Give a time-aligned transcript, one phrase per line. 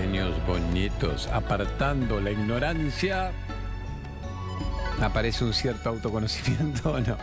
[0.00, 3.32] genios bonitos, apartando la ignorancia.
[5.00, 7.16] Aparece un cierto autoconocimiento, no.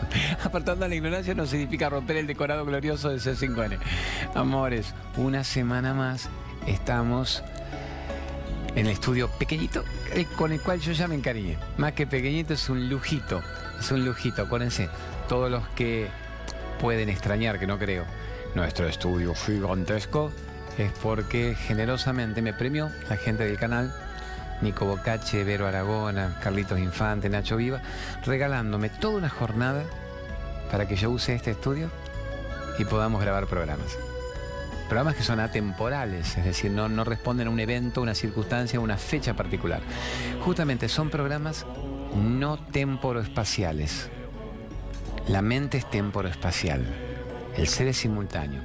[0.44, 3.78] Apartando la ignorancia no significa romper el decorado glorioso de C5N.
[4.34, 6.30] Amores, una semana más
[6.66, 7.44] estamos
[8.76, 9.84] en el estudio pequeñito
[10.14, 11.58] eh, con el cual yo ya me encariñé.
[11.78, 13.42] Más que pequeñito es un lujito,
[13.80, 14.90] es un lujito, acuérdense,
[15.30, 16.08] todos los que
[16.80, 18.06] pueden extrañar, que no creo,
[18.56, 20.32] nuestro estudio gigantesco
[20.78, 23.94] es porque generosamente me premió la gente del canal,
[24.62, 27.82] Nico Bocache, Vero Aragona, Carlitos Infante, Nacho Viva,
[28.26, 29.84] regalándome toda una jornada
[30.72, 31.90] para que yo use este estudio
[32.80, 33.98] y podamos grabar programas.
[34.88, 38.98] Programas que son atemporales, es decir, no, no responden a un evento, una circunstancia, una
[38.98, 39.82] fecha particular.
[40.42, 41.66] Justamente son programas
[42.16, 44.10] no temporoespaciales.
[45.28, 46.86] La mente es temporoespacial.
[47.56, 48.62] El ser es simultáneo.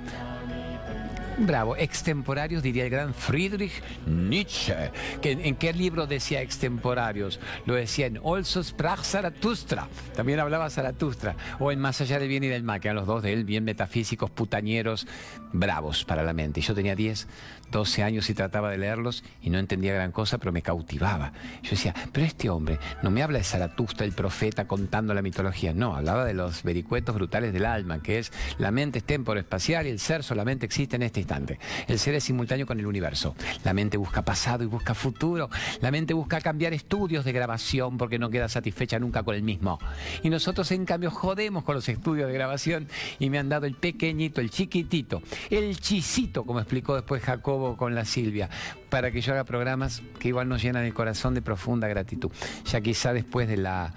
[1.41, 3.73] Bravo, extemporarios diría el gran Friedrich
[4.06, 4.91] Nietzsche.
[5.23, 7.39] ¿En qué libro decía extemporarios?
[7.64, 9.86] Lo decía en Also sprach Zaratustra.
[10.16, 11.36] También hablaba Zaratustra.
[11.61, 13.44] O en Más allá del bien y del mal, que eran los dos de él,
[13.44, 15.06] bien metafísicos, putañeros,
[15.53, 16.59] bravos para la mente.
[16.59, 17.28] Y yo tenía 10,
[17.70, 21.33] 12 años y trataba de leerlos y no entendía gran cosa, pero me cautivaba.
[21.62, 25.72] Yo decía, pero este hombre no me habla de Zaratustra, el profeta, contando la mitología.
[25.72, 29.91] No, hablaba de los vericuetos brutales del alma, que es la mente es temporoespacial y
[29.91, 31.58] el ser solamente existe en este instante.
[31.86, 33.34] El ser es simultáneo con el universo.
[33.64, 35.50] La mente busca pasado y busca futuro.
[35.80, 39.78] La mente busca cambiar estudios de grabación porque no queda satisfecha nunca con el mismo.
[40.22, 42.88] Y nosotros, en cambio, jodemos con los estudios de grabación
[43.19, 47.22] y me han dado el pequeñito, el chiquitito, el chisito, como explicó después
[47.59, 48.48] Con la Silvia,
[48.89, 52.31] para que yo haga programas que igual nos llenan el corazón de profunda gratitud.
[52.67, 53.95] Ya quizá después de la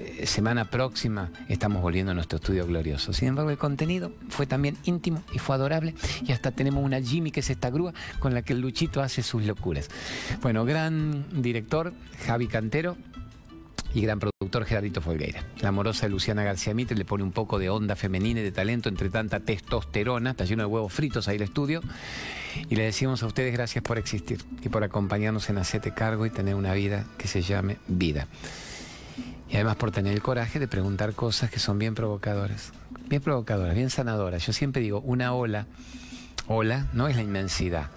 [0.00, 3.12] eh, semana próxima estamos volviendo a nuestro estudio glorioso.
[3.12, 5.94] Sin embargo, el contenido fue también íntimo y fue adorable
[6.26, 9.22] y hasta tenemos una Jimmy que es esta grúa con la que el Luchito hace
[9.22, 9.88] sus locuras.
[10.42, 11.92] Bueno, gran director,
[12.26, 12.96] Javi Cantero,
[13.94, 15.44] y gran productor Gerardito Folgueira.
[15.60, 18.88] La amorosa Luciana García Mitre le pone un poco de onda femenina y de talento
[18.88, 21.82] entre tanta testosterona, está lleno de huevos fritos ahí el estudio.
[22.68, 26.30] Y le decimos a ustedes gracias por existir y por acompañarnos en Hacete Cargo y
[26.30, 28.26] tener una vida que se llame vida.
[29.48, 32.72] Y además por tener el coraje de preguntar cosas que son bien provocadoras.
[33.08, 34.44] Bien provocadoras, bien sanadoras.
[34.46, 35.66] Yo siempre digo, una ola,
[36.48, 37.90] ola no es la inmensidad.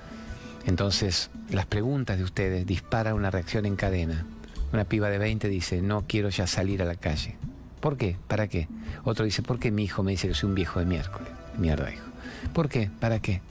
[0.66, 4.26] Entonces, las preguntas de ustedes disparan una reacción en cadena.
[4.72, 7.36] Una piba de 20 dice, no quiero ya salir a la calle.
[7.80, 8.18] ¿Por qué?
[8.28, 8.68] ¿Para qué?
[9.04, 11.30] Otro dice, ¿por qué mi hijo me dice que soy un viejo de miércoles?
[11.58, 12.06] Mierda, hijo.
[12.54, 12.90] ¿Por qué?
[13.00, 13.42] ¿Para qué?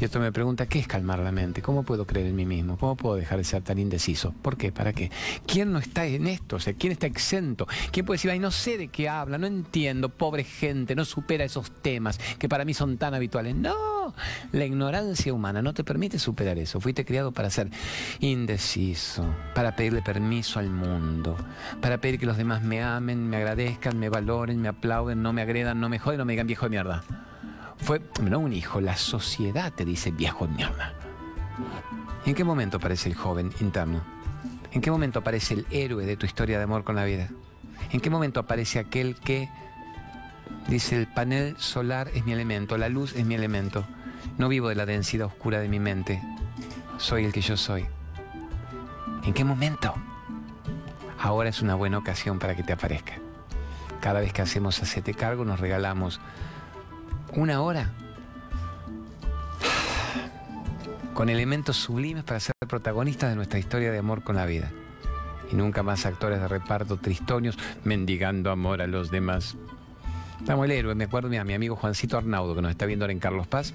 [0.00, 1.60] Y otro me pregunta, ¿qué es calmar la mente?
[1.60, 2.78] ¿Cómo puedo creer en mí mismo?
[2.78, 4.32] ¿Cómo puedo dejar de ser tan indeciso?
[4.42, 4.70] ¿Por qué?
[4.70, 5.10] ¿Para qué?
[5.44, 6.58] ¿Quién no está en esto?
[6.78, 7.66] ¿quién está exento?
[7.90, 11.44] ¿Quién puede decir, ay, no sé de qué habla, no entiendo, pobre gente, no supera
[11.44, 13.56] esos temas que para mí son tan habituales?
[13.56, 14.14] No,
[14.52, 16.80] la ignorancia humana no te permite superar eso.
[16.80, 17.68] Fuiste criado para ser
[18.20, 21.36] indeciso, para pedirle permiso al mundo,
[21.80, 25.42] para pedir que los demás me amen, me agradezcan, me valoren, me aplauden, no me
[25.42, 27.02] agredan, no me joden, no me digan viejo de mierda.
[27.78, 30.94] Fue, no un hijo, la sociedad te dice viejo de mierda.
[32.26, 34.00] ¿En qué momento aparece el joven interno?
[34.72, 37.28] ¿En qué momento aparece el héroe de tu historia de amor con la vida?
[37.90, 39.48] ¿En qué momento aparece aquel que
[40.68, 43.86] dice el panel solar es mi elemento, la luz es mi elemento?
[44.36, 46.22] No vivo de la densidad oscura de mi mente,
[46.98, 47.86] soy el que yo soy.
[49.24, 49.94] ¿En qué momento?
[51.20, 53.14] Ahora es una buena ocasión para que te aparezca.
[54.00, 56.20] Cada vez que hacemos Hacete Cargo nos regalamos
[57.38, 57.92] una hora
[61.14, 64.70] con elementos sublimes para ser protagonistas de nuestra historia de amor con la vida.
[65.50, 69.56] Y nunca más actores de reparto tristonios mendigando amor a los demás.
[70.40, 73.12] Estamos el héroe, me acuerdo a mi amigo Juancito Arnaudo, que nos está viendo ahora
[73.12, 73.72] en Carlos Paz.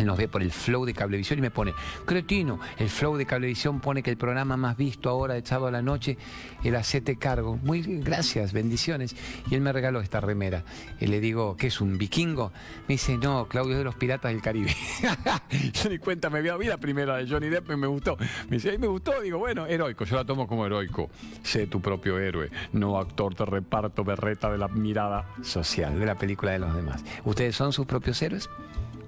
[0.00, 1.74] Él nos ve por el flow de Cablevisión y me pone,
[2.06, 5.70] cretino, el flow de Cablevisión pone que el programa más visto ahora de sábado a
[5.70, 6.16] la noche,
[6.64, 7.58] el Hacete Cargo.
[7.62, 9.14] Muy gracias, bendiciones.
[9.50, 10.64] Y él me regaló esta remera.
[11.00, 12.50] Y le digo, ¿qué es un vikingo?
[12.88, 14.74] Me dice, no, Claudio es de los Piratas del Caribe.
[15.72, 18.16] yo ni cuenta me vi la primera de Johnny Depp y me gustó.
[18.48, 19.20] Me dice, ahí me gustó.
[19.20, 21.10] Digo, bueno, heroico, yo la tomo como heroico.
[21.42, 26.14] Sé tu propio héroe, no actor de reparto berreta de la mirada social, de la
[26.14, 27.04] película de los demás.
[27.24, 28.48] ¿Ustedes son sus propios héroes?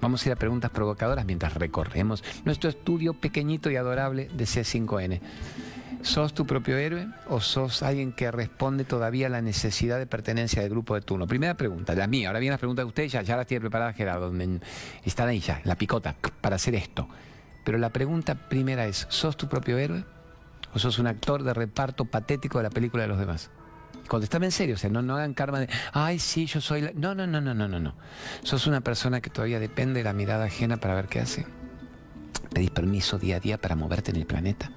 [0.02, 5.20] Vamos a ir a preguntas provocadoras mientras recorremos nuestro estudio pequeñito y adorable de C5N.
[6.02, 10.60] ¿Sos tu propio héroe o sos alguien que responde todavía a la necesidad de pertenencia
[10.60, 11.28] del grupo de turno?
[11.28, 12.26] Primera pregunta, la mía.
[12.26, 14.32] Ahora viene la pregunta de ustedes, ya, ya las tiene preparada Gerardo.
[15.04, 17.08] Están ahí ya, la picota, para hacer esto.
[17.62, 20.04] Pero la pregunta primera es, ¿sos tu propio héroe
[20.74, 23.50] o sos un actor de reparto patético de la película de los demás?
[24.12, 26.82] Contestame en serio, o sea, no, no hagan karma de, ay, sí, yo soy.
[26.94, 27.94] No, no, no, no, no, no, no.
[28.42, 31.46] Sos una persona que todavía depende de la mirada ajena para ver qué hace.
[32.52, 34.70] Pedís permiso día a día para moverte en el planeta.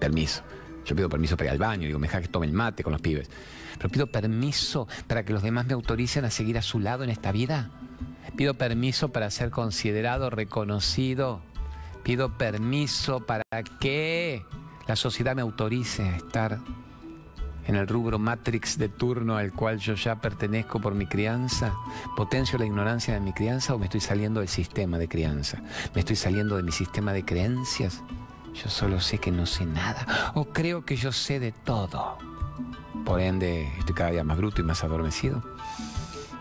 [0.00, 0.42] Permiso.
[0.86, 2.94] Yo pido permiso para ir al baño, digo, me deja que tome el mate con
[2.94, 3.28] los pibes.
[3.76, 7.10] Pero pido permiso para que los demás me autoricen a seguir a su lado en
[7.10, 7.68] esta vida.
[8.38, 11.42] Pido permiso para ser considerado, reconocido.
[12.04, 13.44] Pido permiso para
[13.80, 14.46] que
[14.86, 16.60] la sociedad me autorice a estar
[17.68, 21.74] en el rubro Matrix de turno al cual yo ya pertenezco por mi crianza?
[22.16, 25.62] ¿Potencio la ignorancia de mi crianza o me estoy saliendo del sistema de crianza?
[25.94, 28.02] ¿Me estoy saliendo de mi sistema de creencias?
[28.54, 32.16] Yo solo sé que no sé nada o creo que yo sé de todo.
[33.04, 35.42] Por ende, estoy cada día más bruto y más adormecido.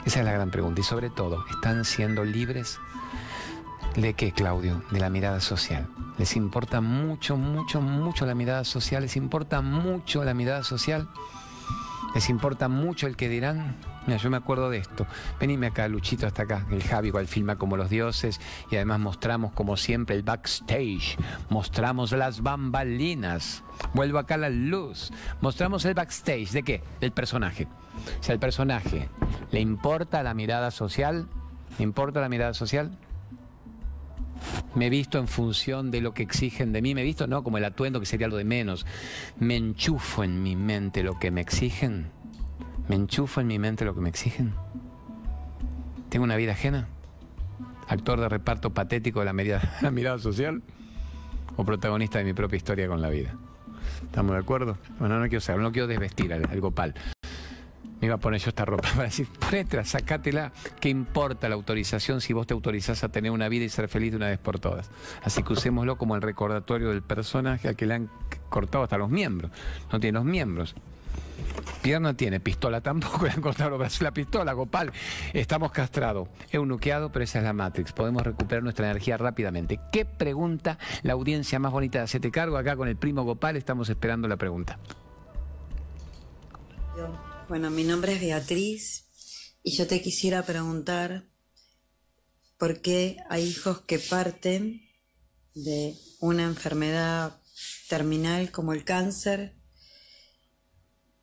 [0.06, 0.80] Esa es la gran pregunta.
[0.80, 2.80] Y sobre todo, ¿están siendo libres
[3.98, 4.84] ¿De qué, Claudio?
[4.92, 5.88] De la mirada social.
[6.20, 9.02] Les importa mucho, mucho, mucho la mirada social.
[9.02, 11.10] Les importa mucho la mirada social.
[12.14, 13.76] Les importa mucho el que dirán.
[14.06, 15.08] Mira, yo me acuerdo de esto.
[15.40, 16.68] Venime acá, Luchito, hasta acá.
[16.70, 18.40] El Javi igual filma como los dioses
[18.70, 21.18] y además mostramos como siempre el backstage.
[21.50, 23.64] Mostramos las bambalinas.
[23.96, 25.12] Vuelvo acá a la luz.
[25.42, 26.52] Mostramos el backstage.
[26.52, 26.84] ¿De qué?
[27.02, 27.68] Del personaje.
[28.20, 29.10] O sea, el personaje
[29.50, 31.28] le importa la mirada social.
[31.80, 32.96] ¿Le importa la mirada social?
[34.76, 37.44] Me he visto en función de lo que exigen de mí, me he visto no
[37.44, 38.86] como el atuendo que sería lo de menos.
[39.40, 42.12] Me enchufo en mi mente lo que me exigen.
[42.88, 44.54] Me enchufo en mi mente lo que me exigen.
[46.10, 46.88] Tengo una vida ajena.
[47.88, 49.34] Actor de reparto patético de la,
[49.82, 50.62] la mirada social
[51.56, 53.36] o protagonista de mi propia historia con la vida.
[54.04, 54.78] ¿Estamos de acuerdo?
[55.00, 56.94] Bueno, no quiero saber, no quiero desvestir al Gopal
[58.00, 62.22] me iba a poner yo esta ropa para decir, ponetela, sacátela, ¿qué importa la autorización
[62.22, 64.60] si vos te autorizás a tener una vida y ser feliz de una vez por
[64.60, 64.90] todas?
[65.24, 68.10] Así que usémoslo como el recordatorio del personaje al que le han
[68.50, 69.52] cortado hasta los miembros.
[69.92, 70.76] No tiene los miembros.
[71.82, 74.92] Pierna tiene, pistola tampoco, le han cortado la pistola, Gopal.
[75.34, 77.94] Estamos castrados, eunuqueado, pero esa es la Matrix.
[77.94, 79.80] Podemos recuperar nuestra energía rápidamente.
[79.92, 82.58] ¿Qué pregunta la audiencia más bonita de Hacete Cargo?
[82.58, 84.80] Acá con el primo Gopal estamos esperando la pregunta.
[87.48, 89.06] Bueno, mi nombre es Beatriz
[89.64, 91.30] y yo te quisiera preguntar
[92.58, 94.82] por qué hay hijos que parten
[95.56, 97.40] de una enfermedad
[97.88, 99.56] terminal como el cáncer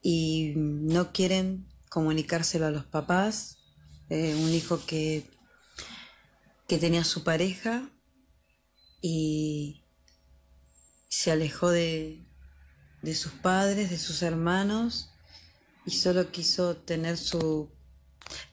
[0.01, 3.59] y no quieren comunicárselo a los papás.
[4.09, 5.29] Eh, un hijo que,
[6.67, 7.91] que tenía su pareja
[9.03, 9.85] y
[11.11, 12.25] se alejó de,
[13.03, 15.11] de sus padres, de sus hermanos
[15.87, 17.71] y solo quiso tener su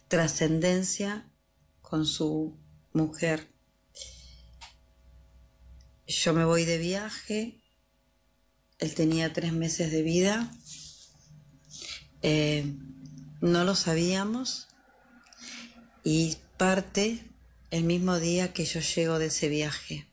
[0.07, 1.31] trascendencia
[1.81, 2.57] con su
[2.93, 3.47] mujer.
[6.07, 7.61] Yo me voy de viaje,
[8.79, 10.51] él tenía tres meses de vida,
[12.21, 12.65] eh,
[13.39, 14.67] no lo sabíamos
[16.03, 17.23] y parte
[17.71, 20.07] el mismo día que yo llego de ese viaje.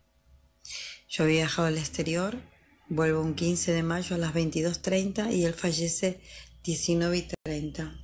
[1.09, 2.41] Yo viajado al exterior,
[2.89, 6.21] vuelvo un 15 de mayo a las 22.30 y él fallece
[6.69, 7.99] 19 y 30.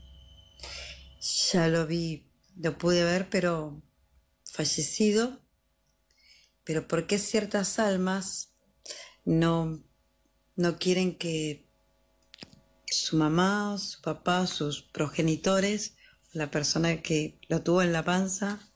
[1.52, 3.82] Ya lo vi, lo pude ver, pero
[4.50, 5.38] fallecido.
[6.64, 8.54] Pero ¿por qué ciertas almas
[9.26, 9.84] no,
[10.56, 11.68] no quieren que
[12.86, 15.96] su mamá, su papá, sus progenitores,
[16.32, 18.66] la persona que lo tuvo en la panza,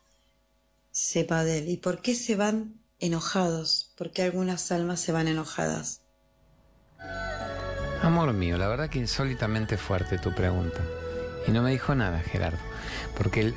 [0.91, 1.69] sepa de él?
[1.71, 3.95] ¿Y por qué se van enojados?
[3.97, 6.03] ¿Por qué algunas almas se van enojadas?
[8.03, 10.81] Amor mío, la verdad que insólitamente fuerte tu pregunta.
[11.47, 12.59] Y no me dijo nada, Gerardo,
[13.17, 13.55] porque él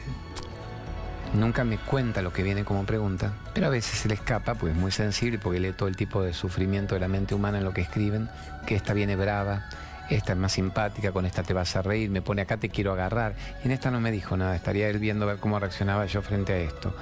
[1.33, 4.73] nunca me cuenta lo que viene como pregunta, pero a veces se le escapa, pues
[4.73, 7.63] es muy sensible, porque lee todo el tipo de sufrimiento de la mente humana en
[7.63, 8.29] lo que escriben,
[8.65, 9.69] que esta viene brava,
[10.09, 12.91] esta es más simpática, con esta te vas a reír, me pone acá te quiero
[12.93, 16.21] agarrar, y en esta no me dijo nada, estaría él viendo ver cómo reaccionaba yo
[16.23, 16.95] frente a esto.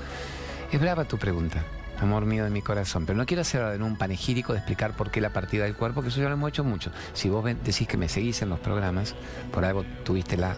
[0.71, 1.63] Es brava tu pregunta,
[2.01, 3.05] amor mío de mi corazón.
[3.05, 6.01] Pero no quiero hacer en un panegírico de explicar por qué la partida del cuerpo,
[6.01, 6.91] que eso ya lo hemos hecho mucho.
[7.13, 9.15] Si vos decís que me seguís en los programas,
[9.51, 10.57] por algo tuviste la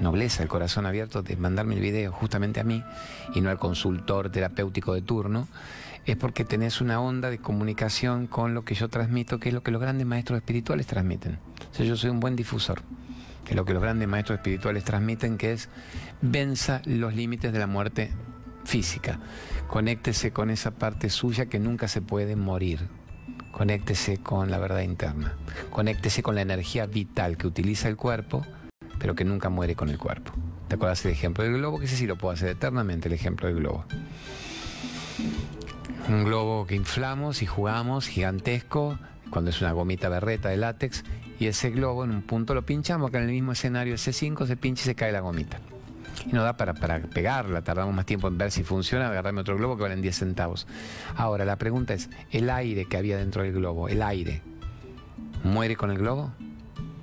[0.00, 2.82] nobleza, el corazón abierto de mandarme el video justamente a mí
[3.34, 5.48] y no al consultor terapéutico de turno,
[6.04, 9.62] es porque tenés una onda de comunicación con lo que yo transmito, que es lo
[9.62, 11.38] que los grandes maestros espirituales transmiten.
[11.78, 12.82] Yo soy un buen difusor
[13.48, 15.68] de lo que los grandes maestros espirituales transmiten, que es
[16.20, 18.10] venza los límites de la muerte
[18.64, 19.18] física.
[19.72, 22.90] Conéctese con esa parte suya que nunca se puede morir.
[23.52, 25.34] Conéctese con la verdad interna.
[25.70, 28.46] Conéctese con la energía vital que utiliza el cuerpo,
[28.98, 30.34] pero que nunca muere con el cuerpo.
[30.68, 31.78] ¿Te acuerdas el ejemplo del globo?
[31.78, 33.86] Que ese sí lo puedo hacer eternamente, el ejemplo del globo.
[36.06, 38.98] Un globo que inflamos y jugamos, gigantesco,
[39.30, 41.02] cuando es una gomita berreta de látex,
[41.40, 44.44] y ese globo en un punto lo pinchamos, que en el mismo escenario ese 5
[44.44, 45.60] se pincha y se cae la gomita.
[46.26, 49.56] Y no da para, para pegarla, tardamos más tiempo en ver si funciona, agarrarme otro
[49.56, 50.66] globo que valen 10 centavos.
[51.16, 54.42] Ahora, la pregunta es, ¿el aire que había dentro del globo, el aire,
[55.42, 56.32] muere con el globo?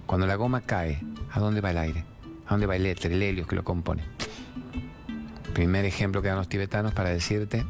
[0.05, 2.05] Cuando la goma cae, ¿a dónde va el aire?
[2.47, 4.03] ¿A dónde va el éter, el helio que lo compone?
[5.53, 7.65] Primer ejemplo que dan los tibetanos para decirte,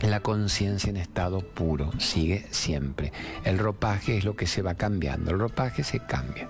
[0.00, 3.12] la conciencia en estado puro sigue siempre.
[3.44, 6.48] El ropaje es lo que se va cambiando, el ropaje se cambia.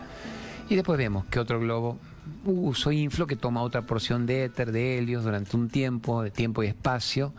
[0.68, 1.99] Y después vemos que otro globo
[2.45, 6.62] uso inflo que toma otra porción de éter, de helios durante un tiempo, de tiempo
[6.62, 7.33] y espacio,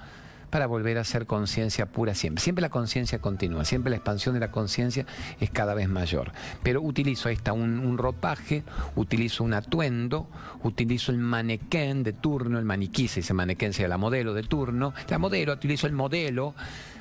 [0.50, 2.42] para volver a ser conciencia pura siempre.
[2.42, 5.06] Siempre la conciencia continúa, siempre la expansión de la conciencia
[5.40, 6.32] es cada vez mayor.
[6.64, 8.64] Pero utilizo, ahí está, un, ropaje,
[8.96, 10.28] utilizo un atuendo,
[10.64, 14.94] utilizo el manequén de turno, el maniquí, se dice manequén, sea la modelo de turno,
[15.10, 16.54] la modelo, utilizo el modelo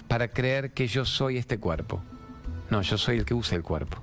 [0.09, 2.03] para creer que yo soy este cuerpo.
[2.71, 4.03] No, yo soy el que usa el cuerpo.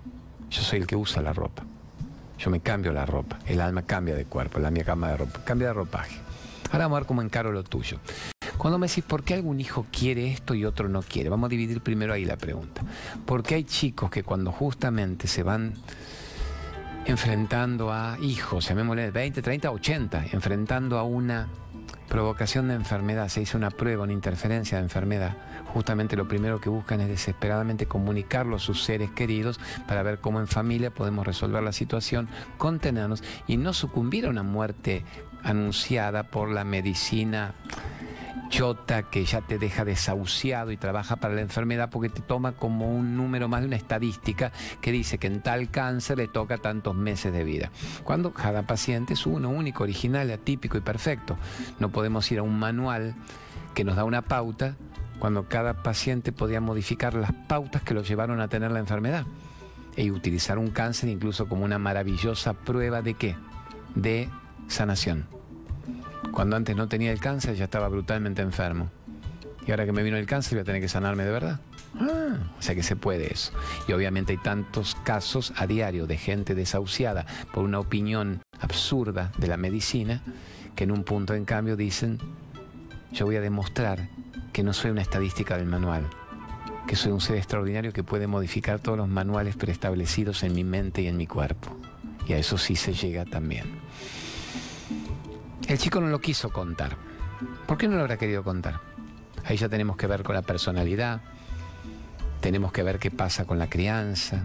[0.50, 1.66] Yo soy el que usa la ropa.
[2.44, 5.40] Yo me cambio la ropa, el alma cambia de cuerpo, la mía cambia de ropa,
[5.46, 6.18] cambia de ropaje.
[6.72, 8.00] Ahora vamos a ver cómo encaro lo tuyo.
[8.58, 11.30] Cuando me decís, ¿por qué algún hijo quiere esto y otro no quiere?
[11.30, 12.82] Vamos a dividir primero ahí la pregunta.
[13.26, 15.74] Porque hay chicos que cuando justamente se van
[17.06, 21.48] enfrentando a hijos, llamémosle 20, 30, 80, enfrentando a una
[22.08, 25.36] provocación de enfermedad, se hizo una prueba, una interferencia de enfermedad,
[25.74, 30.40] justamente lo primero que buscan es desesperadamente comunicarlo a sus seres queridos para ver cómo
[30.40, 35.04] en familia podemos resolver la situación, contenernos y no sucumbir a una muerte
[35.44, 37.54] anunciada por la medicina
[38.54, 42.88] chota que ya te deja desahuciado y trabaja para la enfermedad porque te toma como
[42.88, 46.94] un número más de una estadística que dice que en tal cáncer le toca tantos
[46.94, 47.72] meses de vida.
[48.04, 51.36] Cuando cada paciente es uno único, original, atípico y perfecto.
[51.80, 53.16] No podemos ir a un manual
[53.74, 54.76] que nos da una pauta
[55.18, 59.26] cuando cada paciente podía modificar las pautas que lo llevaron a tener la enfermedad
[59.98, 63.36] y utilizar un cáncer incluso como una maravillosa prueba de qué?
[63.96, 64.30] De
[64.68, 65.43] sanación.
[66.32, 68.90] Cuando antes no tenía el cáncer ya estaba brutalmente enfermo.
[69.66, 71.60] Y ahora que me vino el cáncer voy a tener que sanarme de verdad.
[71.96, 73.52] Ah, o sea que se puede eso.
[73.88, 79.48] Y obviamente hay tantos casos a diario de gente desahuciada por una opinión absurda de
[79.48, 80.22] la medicina
[80.76, 82.18] que en un punto en cambio dicen,
[83.12, 84.10] yo voy a demostrar
[84.52, 86.08] que no soy una estadística del manual,
[86.88, 91.04] que soy un ser extraordinario que puede modificar todos los manuales preestablecidos en mi mente
[91.04, 91.78] y en mi cuerpo.
[92.28, 93.66] Y a eso sí se llega también.
[95.68, 96.98] El chico no lo quiso contar.
[97.66, 98.82] ¿Por qué no lo habrá querido contar?
[99.46, 101.22] Ahí ya tenemos que ver con la personalidad,
[102.42, 104.44] tenemos que ver qué pasa con la crianza,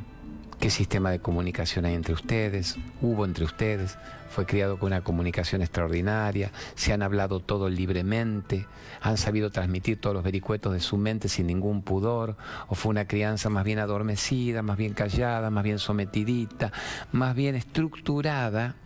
[0.60, 3.98] qué sistema de comunicación hay entre ustedes, hubo entre ustedes,
[4.28, 8.66] fue criado con una comunicación extraordinaria, se han hablado todo libremente,
[9.00, 12.36] han sabido transmitir todos los vericuetos de su mente sin ningún pudor,
[12.68, 16.72] o fue una crianza más bien adormecida, más bien callada, más bien sometidita,
[17.12, 18.76] más bien estructurada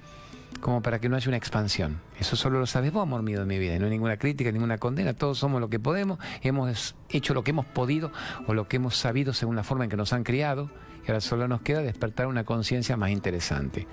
[0.62, 2.00] como para que no haya una expansión.
[2.19, 3.78] Eso solo lo sabes vos, amor mío de mi vida.
[3.78, 5.12] no hay ninguna crítica, ninguna condena.
[5.12, 6.19] Todos somos lo que podemos.
[6.40, 8.12] Hemos hecho lo que hemos podido
[8.47, 10.71] o lo que hemos sabido según la forma en que nos han criado.
[11.04, 13.88] Y ahora solo nos queda despertar una conciencia más interesante.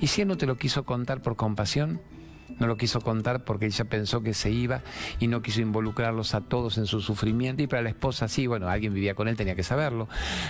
[0.00, 2.00] Y si él no te lo quiso contar por compasión,
[2.58, 4.80] no lo quiso contar porque ella pensó que se iba
[5.20, 7.62] y no quiso involucrarlos a todos en su sufrimiento.
[7.62, 10.08] Y para la esposa sí, bueno, alguien vivía con él, tenía que saberlo.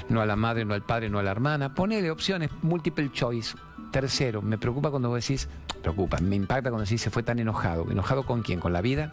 [0.09, 1.75] No a la madre, no al padre, no a la hermana.
[1.75, 3.57] Ponele opciones, multiple choice.
[3.97, 5.49] Tercero, me preocupa cuando vos decís,
[5.81, 7.91] preocupa, me impacta cuando decís se fue tan enojado.
[7.91, 8.61] ¿Enojado con quién?
[8.61, 9.11] ¿Con la vida?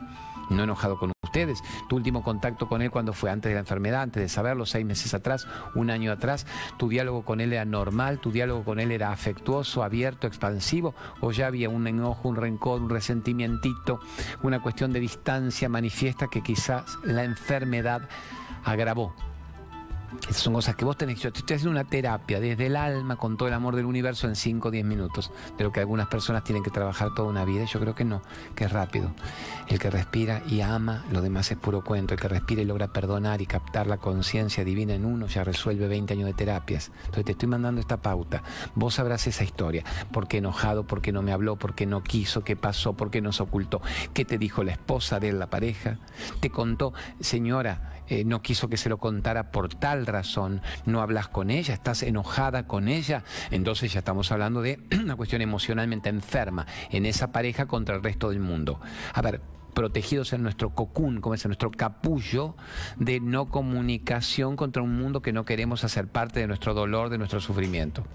[0.49, 1.59] No enojado con ustedes.
[1.87, 4.85] Tu último contacto con él cuando fue antes de la enfermedad, antes de saberlo, seis
[4.85, 6.45] meses atrás, un año atrás.
[6.75, 11.31] Tu diálogo con él era normal, tu diálogo con él era afectuoso, abierto, expansivo, o
[11.31, 14.01] ya había un enojo, un rencor, un resentimientito,
[14.41, 18.09] una cuestión de distancia manifiesta que quizás la enfermedad
[18.65, 19.15] agravó.
[20.21, 21.19] Esas son cosas que vos tenés.
[21.19, 24.35] Yo estoy haciendo una terapia desde el alma, con todo el amor del universo, en
[24.35, 25.31] 5 o 10 minutos.
[25.57, 27.65] De lo que algunas personas tienen que trabajar toda una vida.
[27.65, 28.21] Yo creo que no,
[28.55, 29.13] que es rápido.
[29.67, 32.13] El que respira y ama, lo demás es puro cuento.
[32.13, 35.87] El que respira y logra perdonar y captar la conciencia divina en uno, ya resuelve
[35.87, 36.91] 20 años de terapias.
[36.99, 38.43] Entonces te estoy mandando esta pauta.
[38.75, 39.83] Vos sabrás esa historia.
[40.11, 40.85] ¿Por qué enojado?
[40.85, 41.57] ¿Por qué no me habló?
[41.57, 42.43] ¿Por qué no quiso?
[42.43, 42.93] ¿Qué pasó?
[42.93, 43.81] ¿Por qué nos ocultó?
[44.13, 45.97] ¿Qué te dijo la esposa de la pareja?
[46.39, 48.02] ¿Te contó, señora?
[48.09, 52.03] Eh, no quiso que se lo contara por tal razón, no hablas con ella, estás
[52.03, 57.65] enojada con ella, entonces ya estamos hablando de una cuestión emocionalmente enferma en esa pareja
[57.65, 58.79] contra el resto del mundo.
[59.13, 59.41] A ver,
[59.73, 62.55] protegidos en nuestro cocún, como es en nuestro capullo
[62.97, 67.17] de no comunicación contra un mundo que no queremos hacer parte de nuestro dolor, de
[67.17, 68.05] nuestro sufrimiento,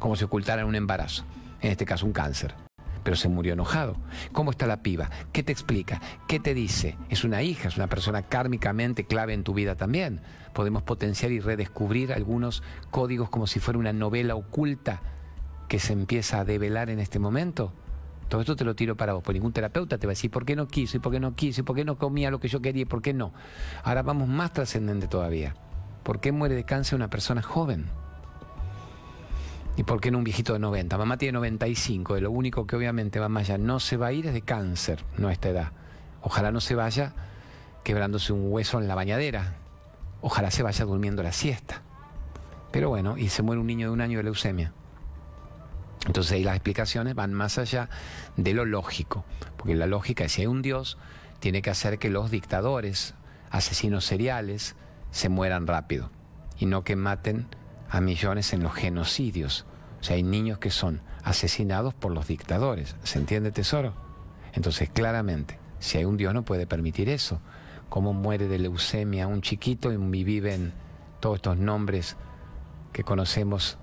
[0.00, 1.24] como si ocultara un embarazo,
[1.60, 2.65] en este caso un cáncer
[3.06, 3.94] pero se murió enojado.
[4.32, 5.08] ¿Cómo está la piba?
[5.30, 6.00] ¿Qué te explica?
[6.26, 6.98] ¿Qué te dice?
[7.08, 10.22] Es una hija, es una persona kármicamente clave en tu vida también.
[10.52, 15.02] Podemos potenciar y redescubrir algunos códigos como si fuera una novela oculta
[15.68, 17.72] que se empieza a develar en este momento.
[18.28, 20.44] Todo esto te lo tiro para vos, porque ningún terapeuta te va a decir por
[20.44, 22.48] qué no quiso y por qué no quiso y por qué no comía lo que
[22.48, 23.32] yo quería y por qué no.
[23.84, 25.54] Ahora vamos más trascendente todavía.
[26.02, 27.86] ¿Por qué muere de cáncer una persona joven?
[29.76, 30.96] ¿Y por qué no un viejito de 90?
[30.96, 34.26] Mamá tiene 95, y lo único que obviamente más allá no se va a ir
[34.26, 35.72] es de cáncer, no a esta edad.
[36.22, 37.12] Ojalá no se vaya
[37.84, 39.56] quebrándose un hueso en la bañadera.
[40.22, 41.82] Ojalá se vaya durmiendo la siesta.
[42.72, 44.72] Pero bueno, y se muere un niño de un año de leucemia.
[46.06, 47.90] Entonces ahí las explicaciones van más allá
[48.36, 49.24] de lo lógico,
[49.56, 50.98] porque la lógica es si hay un Dios,
[51.38, 53.14] tiene que hacer que los dictadores,
[53.50, 54.74] asesinos seriales,
[55.10, 56.10] se mueran rápido
[56.58, 57.46] y no que maten
[57.90, 59.66] a millones en los genocidios.
[60.00, 62.96] O sea, hay niños que son asesinados por los dictadores.
[63.02, 63.94] ¿Se entiende, tesoro?
[64.52, 67.40] Entonces, claramente, si hay un Dios no puede permitir eso.
[67.88, 70.72] ¿Cómo muere de leucemia un chiquito y viven
[71.20, 72.16] todos estos nombres
[72.92, 73.78] que conocemos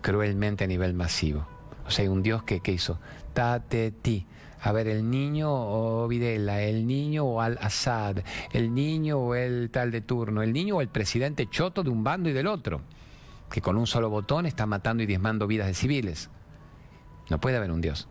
[0.00, 1.46] cruelmente a nivel masivo?
[1.86, 2.98] O sea, hay un Dios que, hizo
[3.34, 4.26] tate ti.
[4.62, 8.18] A ver, el niño o Videla, el niño o Al-Assad,
[8.52, 12.04] el niño o el tal de turno, el niño o el presidente choto de un
[12.04, 12.82] bando y del otro
[13.50, 16.30] que con un solo botón está matando y diezmando vidas de civiles.
[17.28, 18.08] No puede haber un Dios.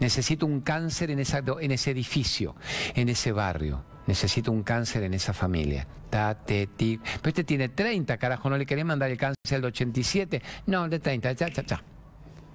[0.00, 2.56] Necesito un cáncer en, ese edificio,
[2.94, 3.84] en ese barrio.
[4.06, 5.86] Necesito un cáncer en esa familia.
[6.10, 7.00] Tate, ti.
[7.02, 10.42] Pero este tiene 30, carajo, ¿no le querés mandar el cáncer del 87?
[10.66, 11.82] No, de 30, ya, ya, ya.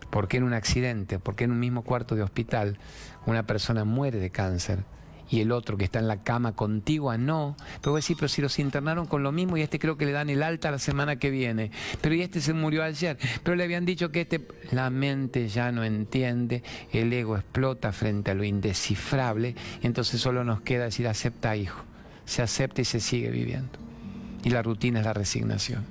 [0.09, 1.19] ¿Por qué en un accidente?
[1.19, 2.77] ¿Por qué en un mismo cuarto de hospital
[3.25, 4.83] una persona muere de cáncer?
[5.29, 7.55] Y el otro que está en la cama contigua, no.
[7.81, 10.05] Pero voy a decir, pero si los internaron con lo mismo y este creo que
[10.05, 11.71] le dan el alta la semana que viene.
[12.01, 13.17] Pero y este se murió ayer.
[13.43, 14.47] Pero le habían dicho que este...
[14.71, 20.61] La mente ya no entiende, el ego explota frente a lo indescifrable entonces solo nos
[20.61, 21.83] queda decir, acepta hijo.
[22.25, 23.79] Se acepta y se sigue viviendo.
[24.43, 25.85] Y la rutina es la resignación.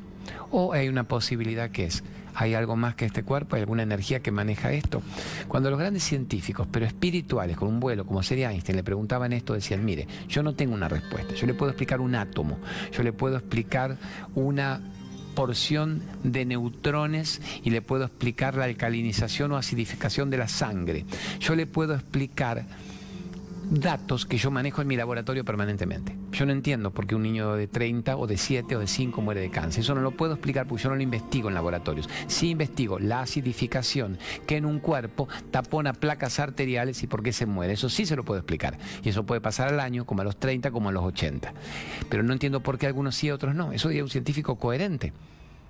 [0.50, 2.02] O hay una posibilidad que es,
[2.40, 3.56] ¿Hay algo más que este cuerpo?
[3.56, 5.02] ¿Hay alguna energía que maneja esto?
[5.48, 9.54] Cuando los grandes científicos, pero espirituales, con un vuelo, como sería Einstein, le preguntaban esto,
[9.54, 12.58] decían, mire, yo no tengo una respuesta, yo le puedo explicar un átomo,
[12.92, 13.98] yo le puedo explicar
[14.36, 14.80] una
[15.34, 21.06] porción de neutrones y le puedo explicar la alcalinización o acidificación de la sangre.
[21.40, 22.66] Yo le puedo explicar
[23.70, 26.16] datos que yo manejo en mi laboratorio permanentemente.
[26.32, 29.20] Yo no entiendo por qué un niño de 30 o de 7 o de 5
[29.20, 29.82] muere de cáncer.
[29.82, 32.08] Eso no lo puedo explicar porque yo no lo investigo en laboratorios.
[32.26, 37.46] Sí investigo la acidificación que en un cuerpo tapona placas arteriales y por qué se
[37.46, 37.74] muere.
[37.74, 38.78] Eso sí se lo puedo explicar.
[39.02, 41.52] Y eso puede pasar al año, como a los 30, como a los 80.
[42.08, 43.72] Pero no entiendo por qué algunos sí y otros no.
[43.72, 45.12] Eso es un científico coherente.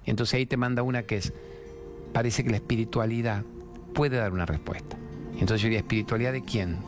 [0.06, 1.32] Entonces ahí te manda una que es,
[2.12, 3.42] parece que la espiritualidad
[3.94, 4.96] puede dar una respuesta.
[5.32, 6.78] Entonces yo diría, ¿espiritualidad de quién?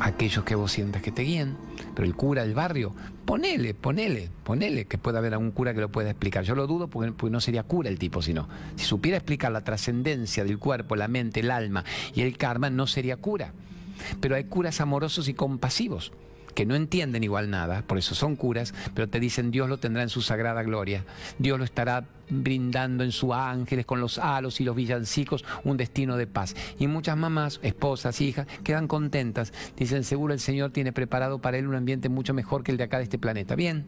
[0.00, 1.56] Aquellos que vos sientas que te guíen,
[1.94, 5.90] pero el cura del barrio, ponele, ponele, ponele, que pueda haber algún cura que lo
[5.90, 6.44] pueda explicar.
[6.44, 10.44] Yo lo dudo porque, no sería cura el tipo, sino si supiera explicar la trascendencia
[10.44, 13.52] del cuerpo, la mente, el alma y el karma, no sería cura.
[14.20, 16.12] Pero hay curas amorosos y compasivos
[16.54, 20.02] que no entienden igual nada, por eso son curas, pero te dicen Dios lo tendrá
[20.02, 21.04] en su sagrada gloria,
[21.38, 26.16] Dios lo estará brindando en sus ángeles con los halos y los villancicos un destino
[26.16, 26.54] de paz.
[26.78, 31.66] Y muchas mamás, esposas, hijas, quedan contentas, dicen seguro el Señor tiene preparado para él
[31.66, 33.54] un ambiente mucho mejor que el de acá de este planeta.
[33.54, 33.84] Bien,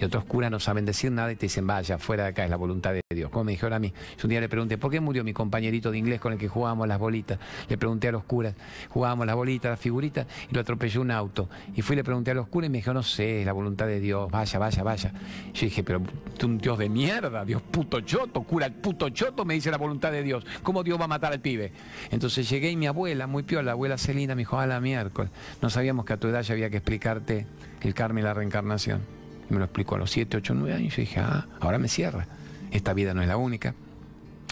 [0.00, 2.50] y otros curas no saben decir nada y te dicen, vaya, fuera de acá es
[2.50, 3.30] la voluntad de Dios.
[3.30, 5.90] Como me dijeron a mí, yo un día le pregunté, ¿por qué murió mi compañerito
[5.90, 7.38] de inglés con el que jugábamos las bolitas?
[7.68, 8.54] Le pregunté a los curas,
[8.88, 11.50] jugábamos las bolitas, las figuritas, y lo atropelló un auto.
[11.74, 13.52] Y fui y le pregunté a los curas y me dijo, no sé, es la
[13.52, 15.12] voluntad de Dios, vaya, vaya, vaya.
[15.52, 16.00] Yo dije, pero
[16.38, 19.76] tú un Dios de mierda, Dios puto choto, cura el puto choto, me dice la
[19.76, 20.46] voluntad de Dios.
[20.62, 21.72] ¿Cómo Dios va a matar al pibe?
[22.10, 25.30] Entonces llegué y mi abuela, muy piola, la abuela Celina, me dijo, a la miércoles,
[25.60, 27.46] no sabíamos que a tu edad ya había que explicarte
[27.82, 29.19] el karma y la reencarnación
[29.50, 30.98] me lo explicó a los 7, 8, 9 años.
[30.98, 32.26] Y dije, ah, ahora me cierra.
[32.70, 33.74] Esta vida no es la única.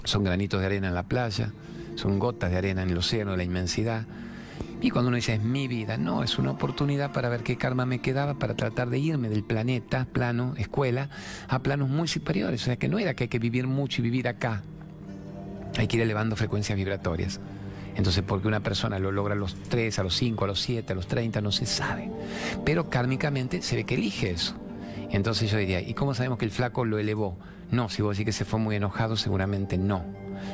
[0.04, 1.52] Son granitos de arena en la playa,
[1.94, 4.06] son gotas de arena en el océano, la inmensidad.
[4.80, 7.84] Y cuando uno dice es mi vida, no, es una oportunidad para ver qué karma
[7.84, 11.10] me quedaba para tratar de irme del planeta, plano, escuela,
[11.48, 12.62] a planos muy superiores.
[12.62, 14.62] O sea, que no era que hay que vivir mucho y vivir acá.
[15.76, 17.40] Hay que ir elevando frecuencias vibratorias.
[17.96, 20.92] Entonces, porque una persona lo logra a los 3, a los 5, a los 7,
[20.92, 22.08] a los 30, no se sabe.
[22.64, 24.54] Pero kármicamente se ve que elige eso.
[25.10, 27.38] Entonces yo diría, ¿y cómo sabemos que el flaco lo elevó?
[27.70, 30.04] No, si vos decís que se fue muy enojado, seguramente no.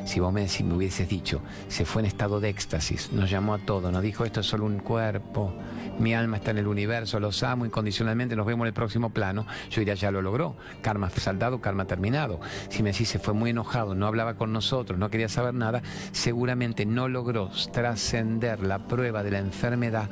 [0.05, 3.59] Si vos me, me hubieses dicho, se fue en estado de éxtasis, nos llamó a
[3.59, 5.55] todos, nos dijo, esto es solo un cuerpo,
[5.99, 9.47] mi alma está en el universo, los amo incondicionalmente, nos vemos en el próximo plano,
[9.71, 12.41] yo diría, ya lo logró, karma saldado, karma terminado.
[12.69, 15.83] Si me decís, se fue muy enojado, no hablaba con nosotros, no quería saber nada,
[16.13, 20.09] seguramente no logró trascender la prueba de la enfermedad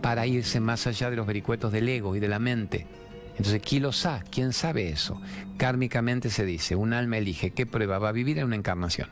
[0.00, 2.86] para irse más allá de los vericuetos del ego y de la mente.
[3.36, 4.24] Entonces, ¿quién lo sabe?
[4.30, 5.20] ¿Quién sabe eso?
[5.56, 9.08] Kármicamente se dice, un alma elige qué prueba va a vivir en una encarnación.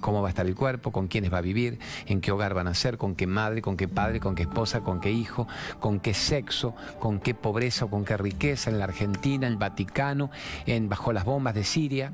[0.00, 2.68] cómo va a estar el cuerpo, con quiénes va a vivir, en qué hogar van
[2.68, 5.48] a ser, con qué madre, con qué padre, con qué esposa, con qué hijo,
[5.80, 9.58] con qué sexo, con qué pobreza o con qué riqueza en la Argentina, en el
[9.58, 10.30] Vaticano,
[10.66, 12.12] en bajo las bombas de Siria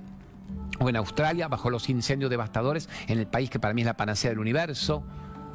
[0.79, 3.97] o en Australia, bajo los incendios devastadores, en el país que para mí es la
[3.97, 5.03] panacea del universo.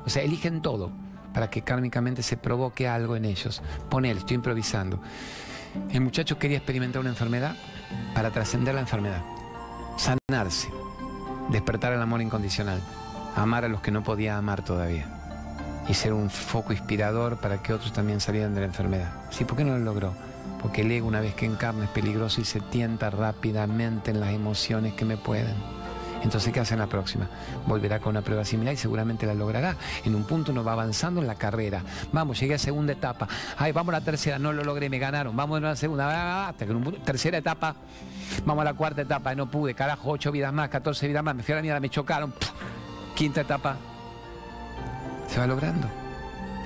[0.05, 0.91] O sea, eligen todo
[1.33, 3.61] para que kármicamente se provoque algo en ellos.
[3.89, 5.01] Ponele, estoy improvisando.
[5.91, 7.55] El muchacho quería experimentar una enfermedad
[8.13, 9.23] para trascender la enfermedad,
[9.97, 10.69] sanarse,
[11.49, 12.81] despertar el amor incondicional,
[13.35, 15.07] amar a los que no podía amar todavía
[15.89, 19.11] y ser un foco inspirador para que otros también salieran de la enfermedad.
[19.29, 19.45] ¿Sí?
[19.45, 20.13] ¿Por qué no lo logró?
[20.61, 24.33] Porque el ego una vez que encarna es peligroso y se tienta rápidamente en las
[24.33, 25.55] emociones que me pueden.
[26.23, 27.27] Entonces, ¿qué hace en la próxima?
[27.65, 29.75] Volverá con una prueba similar y seguramente la logrará.
[30.03, 31.83] En un punto uno va avanzando en la carrera.
[32.11, 33.27] Vamos, llegué a segunda etapa.
[33.57, 35.35] Ay, vamos a la tercera, no lo logré, me ganaron.
[35.35, 37.75] Vamos a la segunda, hasta que en un tercera etapa,
[38.45, 41.43] vamos a la cuarta etapa, no pude, carajo, ocho vidas más, 14 vidas más, me
[41.43, 42.33] fui a la mierda, me chocaron.
[43.15, 43.77] Quinta etapa,
[45.27, 45.87] se va logrando.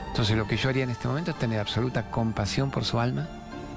[0.08, 3.28] Entonces lo que yo haría en este momento es tener absoluta compasión por su alma,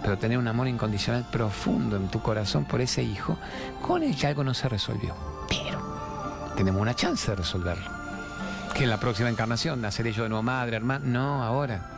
[0.02, 3.38] pero tener un amor incondicional profundo en tu corazón por ese hijo
[3.80, 5.33] con el que algo no se resolvió
[6.56, 7.90] tenemos una chance de resolverlo.
[8.74, 11.04] Que en la próxima encarnación naceré yo de nuevo madre, hermano.
[11.06, 11.90] No, ahora.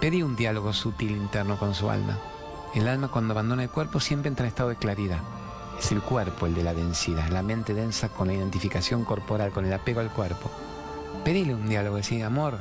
[0.00, 2.18] Pedí un diálogo sutil interno con su alma.
[2.74, 5.20] El alma cuando abandona el cuerpo siempre entra en estado de claridad.
[5.78, 9.64] Es el cuerpo el de la densidad, la mente densa con la identificación corporal, con
[9.64, 10.50] el apego al cuerpo.
[11.24, 12.58] Pedíle un diálogo, decir, amor,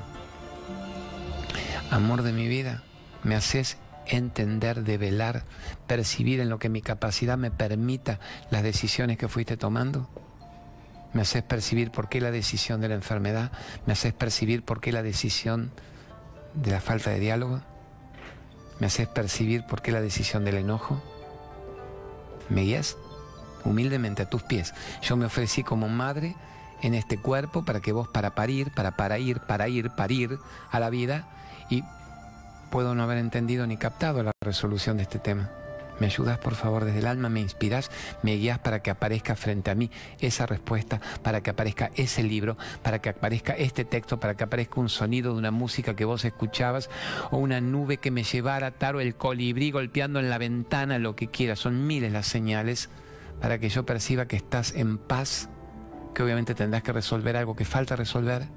[1.92, 2.84] amor de mi vida,
[3.24, 3.78] me haces
[4.10, 5.44] entender, develar,
[5.88, 8.20] percibir en lo que mi capacidad me permita
[8.52, 10.10] las decisiones que fuiste tomando
[11.14, 13.52] me haces percibir por qué la decisión de la enfermedad,
[13.86, 15.72] me haces percibir por qué la decisión
[16.54, 17.62] de la falta de diálogo,
[18.80, 21.02] me haces percibir por qué la decisión del enojo.
[22.50, 22.98] ¿Me guías?
[23.66, 24.74] Humildemente a tus pies.
[25.02, 26.36] Yo me ofrecí como madre
[26.82, 30.40] en este cuerpo para que vos para parir, para para ir, para ir, parir
[30.72, 31.28] a la vida
[31.70, 31.84] y
[32.70, 35.50] puedo no haber entendido ni captado la resolución de este tema.
[36.00, 37.30] ¿Me ayudas por favor desde el alma?
[37.30, 37.92] ¿Me inspiras?
[38.24, 41.02] ¿Me guías para que aparezca frente a mí esa respuesta?
[41.22, 42.58] Para que aparezca ese libro?
[42.82, 44.20] Para que aparezca este texto?
[44.20, 46.90] Para que aparezca un sonido de una música que vos escuchabas?
[47.32, 51.00] ¿O una nube que me llevara a o el colibrí golpeando en la ventana?
[51.00, 51.60] Lo que quieras.
[51.60, 52.90] Son miles las señales
[53.42, 55.50] para que yo perciba que estás en paz,
[56.14, 58.48] que obviamente tendrás que resolver algo que falta resolver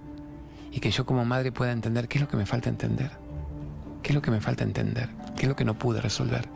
[0.71, 3.22] y que yo como madre pueda entender qué es lo que me falta entender.
[4.03, 5.09] ¿Qué es lo que me falta entender?
[5.37, 6.49] ¿Qué es lo que no pude resolver?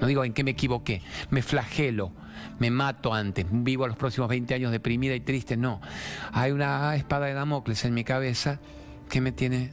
[0.00, 1.00] No digo en qué me equivoqué,
[1.30, 2.12] me flagelo,
[2.58, 5.56] me mato antes, vivo los próximos 20 años deprimida y triste.
[5.56, 5.80] No,
[6.32, 8.58] hay una espada de Damocles en mi cabeza
[9.08, 9.72] que me tiene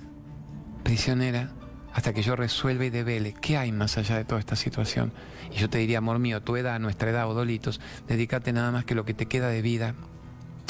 [0.84, 1.52] prisionera
[1.94, 5.12] hasta que yo resuelva y devele qué hay más allá de toda esta situación.
[5.52, 8.96] Y yo te diría, amor mío, tu edad, nuestra edad, Odolitos, dedícate nada más que
[8.96, 9.96] lo que te queda de vida,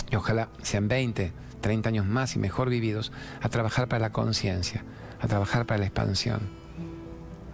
[0.09, 4.83] y ojalá sean 20, 30 años más y mejor vividos, a trabajar para la conciencia,
[5.21, 6.41] a trabajar para la expansión,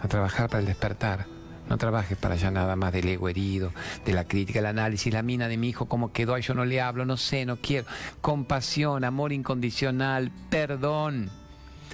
[0.00, 1.26] a trabajar para el despertar
[1.68, 3.72] no trabajes para allá nada más del ego herido,
[4.04, 6.64] de la crítica, el análisis, la mina de mi hijo, cómo quedó, ay, yo no
[6.64, 7.86] le hablo, no sé, no quiero.
[8.20, 11.30] Compasión, amor incondicional, perdón.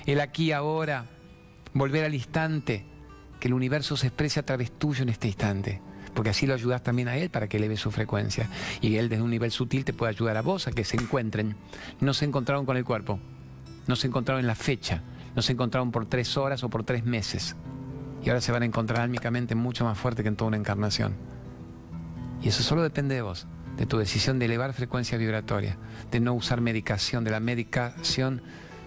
[0.04, 1.06] El aquí ahora,
[1.72, 2.85] volver al instante,
[3.40, 5.80] que el universo se exprese a través tuyo en este instante.
[6.14, 8.50] Porque así lo ayudas también a él para que eleve su frecuencia.
[8.82, 11.56] Y él desde un nivel sutil te puede ayudar a vos a que se encuentren.
[12.00, 13.18] No se encontraron con el cuerpo,
[13.87, 15.02] no se encontraron en la fecha,
[15.35, 17.57] no se encontraron por tres horas o por tres meses
[18.25, 21.14] y ahora se van a encontrar álmicamente mucho más fuerte que en toda una encarnación.
[22.42, 25.77] Y eso solo depende de vos, de tu decisión de elevar frecuencia vibratoria,
[26.11, 28.42] de no usar medicación, de la medicación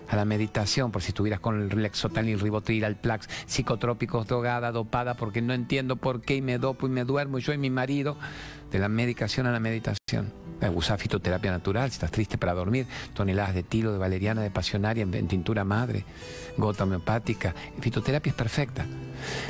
[0.07, 5.15] a la meditación, por si estuvieras con el Lexotal y Ribotril, Alplax, psicotrópicos, drogada, dopada,
[5.15, 8.17] porque no entiendo por qué y me dopo y me duermo, yo y mi marido,
[8.71, 10.33] de la medicación a la meditación.
[10.73, 15.03] Usar fitoterapia natural, si estás triste para dormir, toneladas de tilo, de valeriana, de pasionaria
[15.03, 16.05] en, tintura madre,
[16.57, 17.53] gota homeopática.
[17.79, 18.85] Fitoterapia es perfecta,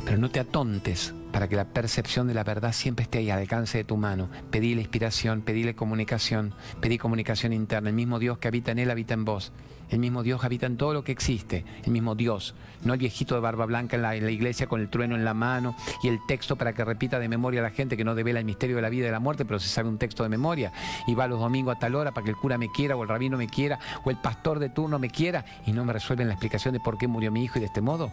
[0.03, 3.39] pero no te atontes para que la percepción de la verdad siempre esté ahí al
[3.39, 4.29] alcance de tu mano.
[4.51, 7.89] Pedí la inspiración, pedíle comunicación, pedí comunicación interna.
[7.89, 9.51] El mismo Dios que habita en él habita en vos.
[9.89, 13.35] El mismo Dios habita en todo lo que existe, el mismo Dios, no el viejito
[13.35, 16.55] de barba blanca en la, iglesia con el trueno en la mano y el texto
[16.55, 18.89] para que repita de memoria a la gente que no devela el misterio de la
[18.89, 20.71] vida y de la muerte, pero se sabe un texto de memoria
[21.05, 23.09] y va los domingos a tal hora para que el cura me quiera o el
[23.09, 26.33] rabino me quiera o el pastor de turno me quiera y no me resuelven la
[26.33, 28.09] explicación de por qué murió mi hijo y de este modo.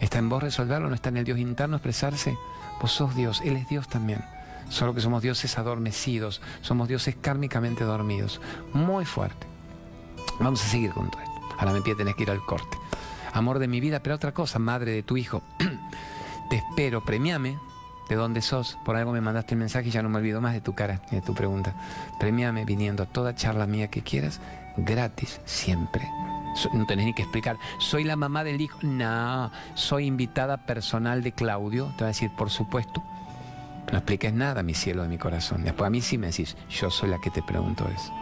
[0.00, 0.88] ¿Está en vos resolverlo?
[0.88, 2.36] ¿No está en el Dios interno expresarse?
[2.80, 4.24] Vos sos Dios, Él es Dios también.
[4.68, 8.40] Solo que somos dioses adormecidos, somos dioses kármicamente dormidos.
[8.72, 9.46] Muy fuerte.
[10.40, 11.34] Vamos a seguir con todo esto.
[11.58, 12.76] Ahora me pide tenés que ir al corte.
[13.32, 15.42] Amor de mi vida, pero otra cosa, madre de tu hijo.
[16.50, 17.58] Te espero, premiame
[18.08, 18.78] de dónde sos.
[18.84, 21.02] Por algo me mandaste el mensaje y ya no me olvido más de tu cara
[21.10, 21.74] y de tu pregunta.
[22.18, 24.40] Premiame viniendo a toda charla mía que quieras,
[24.76, 26.08] gratis, siempre.
[26.72, 27.58] No tenés ni que explicar.
[27.78, 28.78] Soy la mamá del hijo.
[28.82, 31.92] No, soy invitada personal de Claudio.
[31.96, 33.02] Te va a decir, por supuesto.
[33.92, 35.62] No expliques nada, mi cielo de mi corazón.
[35.62, 38.12] Después a mí sí me decís, yo soy la que te pregunto eso.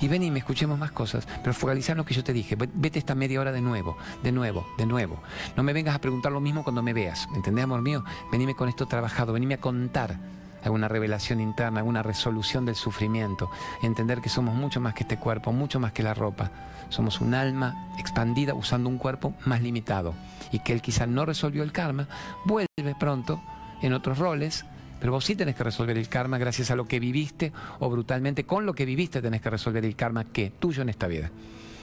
[0.00, 2.56] Y ven y me escuchemos más cosas, pero focalizar lo que yo te dije.
[2.56, 5.22] Vete esta media hora de nuevo, de nuevo, de nuevo.
[5.56, 7.28] No me vengas a preguntar lo mismo cuando me veas.
[7.34, 8.04] ¿Entendés, amor mío?
[8.30, 10.18] Venime con esto trabajado, venime a contar
[10.64, 13.50] alguna revelación interna, alguna resolución del sufrimiento.
[13.82, 16.50] Entender que somos mucho más que este cuerpo, mucho más que la ropa.
[16.92, 20.14] Somos un alma expandida usando un cuerpo más limitado.
[20.52, 22.06] Y que él quizá no resolvió el karma,
[22.44, 23.42] vuelve pronto
[23.80, 24.64] en otros roles
[25.02, 28.44] pero vos sí tenés que resolver el karma gracias a lo que viviste o brutalmente
[28.44, 31.32] con lo que viviste tenés que resolver el karma que tuyo en esta vida.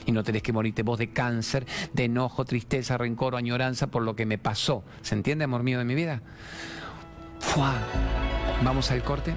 [0.06, 4.04] Y no tenés que morirte vos de cáncer, de enojo, tristeza, rencor o añoranza por
[4.04, 4.84] lo que me pasó.
[5.02, 6.22] ¿Se entiende, amor mío de mi vida?
[7.40, 7.74] ¡Fua!
[8.64, 9.34] Vamos al corte.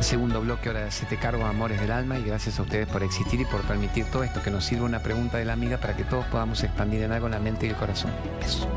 [0.00, 3.40] Segundo bloque, ahora se te cargo amores del alma y gracias a ustedes por existir
[3.40, 6.04] y por permitir todo esto, que nos sirva una pregunta de la amiga para que
[6.04, 8.10] todos podamos expandir en algo la mente y el corazón.
[8.40, 8.68] Eso.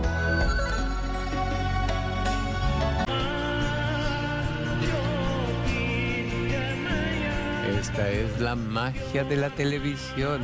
[7.80, 10.42] Esta es la magia de la televisión.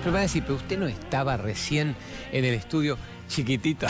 [0.00, 1.96] Pero va a decir, pero usted no estaba recién
[2.32, 2.96] en el estudio
[3.28, 3.86] chiquitito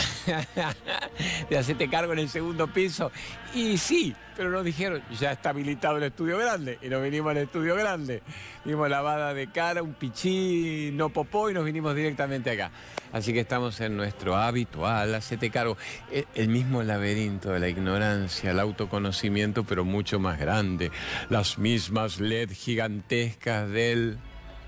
[1.49, 3.11] de hacerte cargo en el segundo piso.
[3.55, 6.79] Y sí, pero nos dijeron, ya está habilitado el estudio grande.
[6.83, 8.23] Y nos vinimos al estudio grande.
[8.65, 12.71] Vimos lavada de cara, un pichí, no popó y nos vinimos directamente acá.
[13.13, 15.79] Así que estamos en nuestro habitual, hacete cargo,
[16.13, 20.91] e, el mismo laberinto de la ignorancia, el autoconocimiento, pero mucho más grande.
[21.31, 24.19] Las mismas LED gigantescas del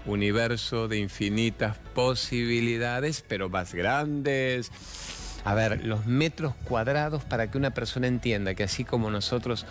[0.06, 4.70] universo de infinitas posibilidades, pero más grandes.
[5.44, 9.66] A ver, los metros cuadrados para que una persona entienda que así como nosotros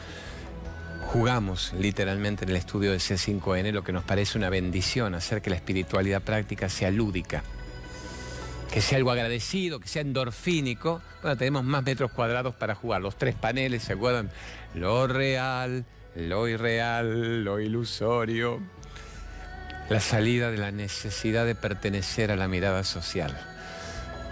[1.11, 5.49] jugamos literalmente en el estudio de C5N, lo que nos parece una bendición, hacer que
[5.49, 7.43] la espiritualidad práctica sea lúdica,
[8.71, 13.01] que sea algo agradecido, que sea endorfínico, bueno, tenemos más metros cuadrados para jugar.
[13.01, 14.29] Los tres paneles, ¿se acuerdan?
[14.75, 18.59] Lo real, lo irreal, lo ilusorio,
[19.89, 23.35] la salida de la necesidad de pertenecer a la mirada social,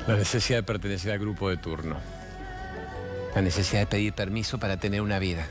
[0.08, 1.98] la necesidad de pertenecer al grupo de turno,
[3.34, 5.48] la necesidad de pedir permiso para tener una vida.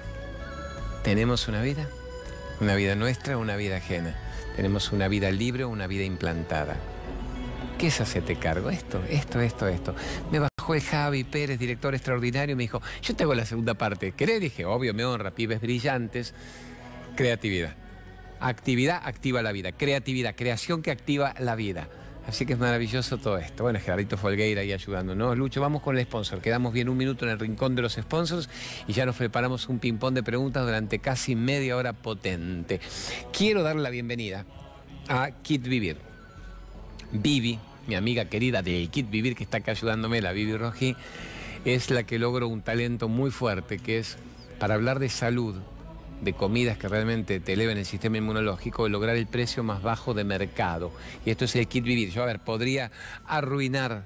[1.02, 1.88] ¿Tenemos una vida?
[2.60, 4.14] ¿Una vida nuestra o una vida ajena?
[4.54, 6.76] ¿Tenemos una vida libre o una vida implantada?
[7.76, 8.70] ¿Qué es hacerte cargo?
[8.70, 9.94] Esto, esto, esto, esto.
[10.30, 13.74] Me bajó el Javi Pérez, director extraordinario, y me dijo, yo te hago la segunda
[13.74, 14.12] parte.
[14.12, 14.40] ¿Querés?
[14.40, 16.32] Dije, obvio, me honra, pibes brillantes,
[17.16, 17.74] creatividad.
[18.40, 19.72] Actividad activa la vida.
[19.72, 21.88] Creatividad, creación que activa la vida.
[22.26, 23.62] Así que es maravilloso todo esto.
[23.62, 25.38] Bueno, Gerardito Folgueira ahí ayudándonos.
[25.38, 26.40] Lucho, vamos con el sponsor.
[26.40, 28.48] Quedamos bien un minuto en el rincón de los sponsors
[28.88, 32.80] y ya nos preparamos un ping-pong de preguntas durante casi media hora potente.
[33.32, 34.44] Quiero darle la bienvenida
[35.08, 35.98] a Kit Vivir.
[37.12, 40.96] Vivi, mi amiga querida de Kit Vivir, que está acá ayudándome, la Vivi Roji,
[41.64, 44.18] es la que logró un talento muy fuerte, que es
[44.58, 45.56] para hablar de salud,
[46.20, 50.24] de comidas que realmente te eleven el sistema inmunológico lograr el precio más bajo de
[50.24, 50.92] mercado.
[51.24, 52.10] Y esto es el kit vivir.
[52.10, 52.90] Yo, a ver, podría
[53.26, 54.04] arruinar,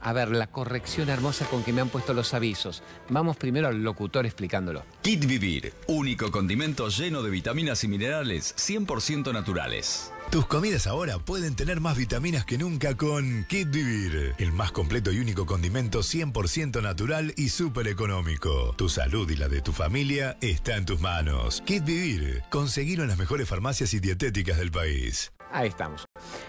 [0.00, 2.82] a ver, la corrección hermosa con que me han puesto los avisos.
[3.08, 4.84] Vamos primero al locutor explicándolo.
[5.02, 10.12] Kit Vivir, único condimento lleno de vitaminas y minerales 100% naturales.
[10.32, 15.12] Tus comidas ahora pueden tener más vitaminas que nunca con Kit Vivir, el más completo
[15.12, 18.72] y único condimento 100% natural y súper económico.
[18.78, 21.62] Tu salud y la de tu familia está en tus manos.
[21.66, 25.30] Kit Vivir, conseguilo en las mejores farmacias y dietéticas del país.
[25.52, 26.06] Ahí estamos.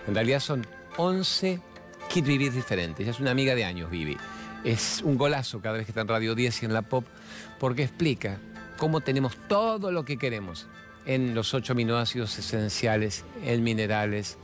[0.07, 0.65] En realidad son
[0.95, 1.59] 11
[2.07, 3.05] Kit Vivir diferentes.
[3.05, 4.15] Ya es una amiga de años, Vivi.
[4.63, 7.05] Es un golazo cada vez que está en Radio 10 y en la Pop,
[7.59, 8.39] porque explica
[8.77, 10.67] cómo tenemos todo lo que queremos
[11.05, 14.37] en los ocho aminoácidos esenciales, en minerales,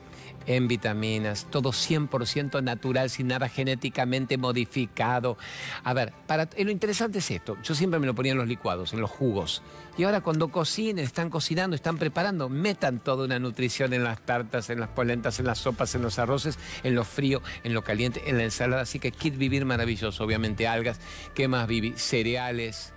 [0.46, 5.38] en vitaminas, todo 100% natural, sin nada genéticamente modificado.
[5.84, 8.48] A ver, para, eh, lo interesante es esto, yo siempre me lo ponía en los
[8.48, 9.62] licuados, en los jugos.
[9.98, 14.70] Y ahora cuando cocinen, están cocinando, están preparando, metan toda una nutrición en las tartas,
[14.70, 18.24] en las polentas, en las sopas, en los arroces, en lo frío, en lo caliente,
[18.28, 18.84] en la ensalada.
[18.84, 21.00] Así que Kit Vivir maravilloso, obviamente algas,
[21.36, 21.94] ¿qué más viví?
[21.96, 22.94] Cereales,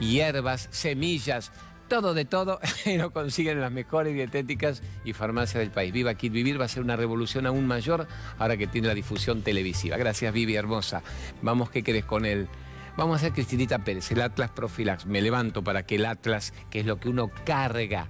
[0.00, 1.50] hierbas, semillas
[1.88, 5.92] todo de todo y lo consiguen en las mejores dietéticas y farmacias del país.
[5.92, 8.06] Viva Kit Vivir va a ser una revolución aún mayor
[8.38, 9.96] ahora que tiene la difusión televisiva.
[9.96, 11.02] Gracias Vivi, hermosa.
[11.42, 12.48] Vamos, ¿qué querés con él?
[12.96, 15.06] Vamos a hacer Cristinita Pérez, el Atlas Profilax.
[15.06, 18.08] Me levanto para que el Atlas, que es lo que uno carga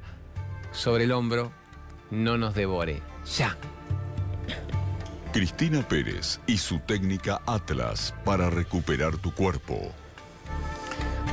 [0.73, 1.53] sobre el hombro,
[2.11, 3.01] no nos devore.
[3.37, 3.57] Ya.
[5.33, 9.93] Cristina Pérez y su técnica Atlas para recuperar tu cuerpo.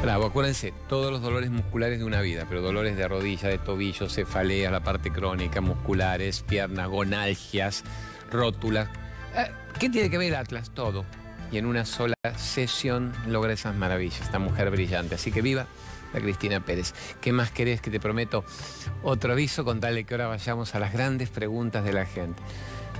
[0.01, 4.09] Bravo, acuérdense, todos los dolores musculares de una vida, pero dolores de rodilla, de tobillo,
[4.09, 7.83] cefaleas, la parte crónica, musculares, piernas, gonalgias,
[8.31, 8.89] rótulas.
[9.35, 10.71] Eh, ¿Qué tiene que ver Atlas?
[10.71, 11.05] Todo.
[11.51, 15.15] Y en una sola sesión logra esas maravillas, esta mujer brillante.
[15.15, 15.67] Así que viva
[16.13, 16.95] la Cristina Pérez.
[17.21, 18.43] ¿Qué más querés que te prometo?
[19.03, 22.41] Otro aviso con tal de que ahora vayamos a las grandes preguntas de la gente.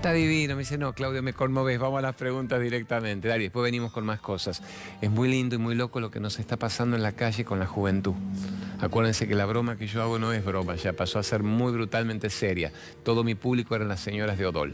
[0.01, 3.27] Está divino, me dice, no, Claudio, me conmoves, vamos a las preguntas directamente.
[3.27, 4.63] Dale, después venimos con más cosas.
[4.99, 7.59] Es muy lindo y muy loco lo que nos está pasando en la calle con
[7.59, 8.15] la juventud.
[8.79, 11.71] Acuérdense que la broma que yo hago no es broma, ya pasó a ser muy
[11.71, 12.71] brutalmente seria.
[13.03, 14.73] Todo mi público eran las señoras de Odol.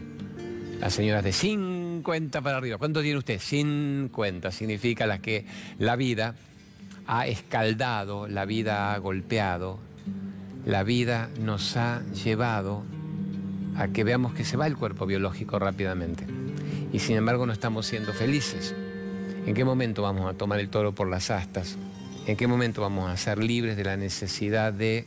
[0.79, 2.77] Las señoras de 50 para arriba.
[2.77, 3.37] ¿Cuánto tiene usted?
[3.37, 4.49] 50.
[4.53, 5.45] Significa las que
[5.77, 6.35] la vida
[7.05, 9.77] ha escaldado, la vida ha golpeado,
[10.65, 12.85] la vida nos ha llevado
[13.77, 16.25] a que veamos que se va el cuerpo biológico rápidamente.
[16.91, 18.73] Y sin embargo no estamos siendo felices.
[19.45, 21.77] ¿En qué momento vamos a tomar el toro por las astas?
[22.25, 25.05] ¿En qué momento vamos a ser libres de la necesidad de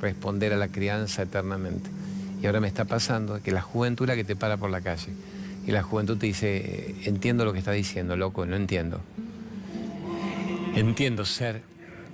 [0.00, 1.90] responder a la crianza eternamente?
[2.40, 5.12] Y ahora me está pasando que la juventud la que te para por la calle.
[5.66, 9.00] Y la juventud te dice, entiendo lo que está diciendo, loco, no entiendo.
[10.74, 11.62] Entiendo ser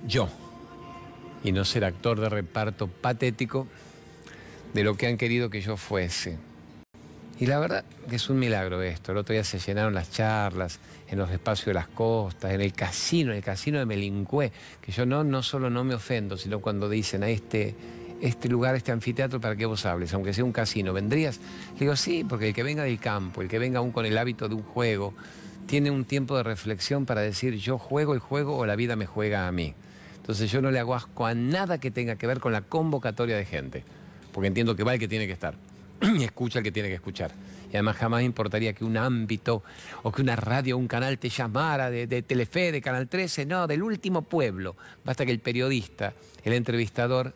[0.07, 0.29] yo
[1.43, 3.67] y no ser actor de reparto patético
[4.73, 6.37] de lo que han querido que yo fuese.
[7.39, 9.13] Y la verdad que es un milagro esto.
[9.13, 12.73] El otro día se llenaron las charlas en los espacios de las costas, en el
[12.73, 14.51] casino, en el casino de Melincué,
[14.81, 17.75] que yo no, no solo no me ofendo, sino cuando dicen a este,
[18.21, 21.39] este lugar, este anfiteatro, para que vos hables, aunque sea un casino, ¿vendrías?
[21.75, 24.17] Le digo, sí, porque el que venga del campo, el que venga aún con el
[24.17, 25.13] hábito de un juego,
[25.65, 29.05] tiene un tiempo de reflexión para decir, yo juego el juego o la vida me
[29.05, 29.75] juega a mí.
[30.17, 33.37] Entonces yo no le hago asco a nada que tenga que ver con la convocatoria
[33.37, 33.83] de gente
[34.39, 35.53] porque entiendo que va el que tiene que estar
[36.17, 37.29] y escucha el que tiene que escuchar.
[37.69, 39.63] Y además jamás importaría que un ámbito
[40.01, 43.45] o que una radio o un canal te llamara de, de, Telefe, de Canal 13,
[43.45, 44.77] no, del último pueblo.
[45.03, 46.13] Basta que el periodista,
[46.45, 47.33] el entrevistador,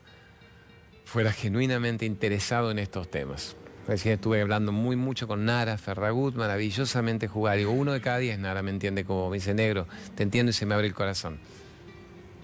[1.03, 3.57] fuera genuinamente interesado en estos temas.
[3.85, 7.57] Recién estuve hablando muy mucho con Nara Ferragut, maravillosamente jugar.
[7.57, 10.53] Digo, uno de cada diez, Nara me entiende como me dice negro, te entiendo y
[10.53, 11.37] se me abre el corazón.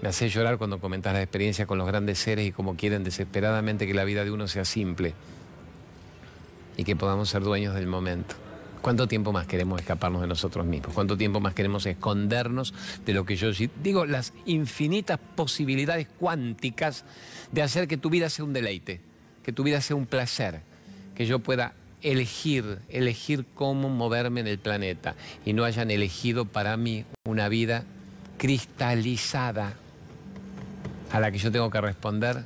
[0.02, 3.86] Me hace llorar cuando comentas la experiencia con los grandes seres y cómo quieren desesperadamente
[3.86, 5.12] que la vida de uno sea simple
[6.78, 8.34] y que podamos ser dueños del momento.
[8.80, 10.94] ¿Cuánto tiempo más queremos escaparnos de nosotros mismos?
[10.94, 12.72] ¿Cuánto tiempo más queremos escondernos
[13.04, 13.50] de lo que yo
[13.82, 17.04] digo, las infinitas posibilidades cuánticas
[17.52, 19.02] de hacer que tu vida sea un deleite,
[19.42, 20.62] que tu vida sea un placer,
[21.14, 26.78] que yo pueda elegir, elegir cómo moverme en el planeta y no hayan elegido para
[26.78, 27.84] mí una vida
[28.38, 29.74] cristalizada
[31.12, 32.44] a la que yo tengo que responder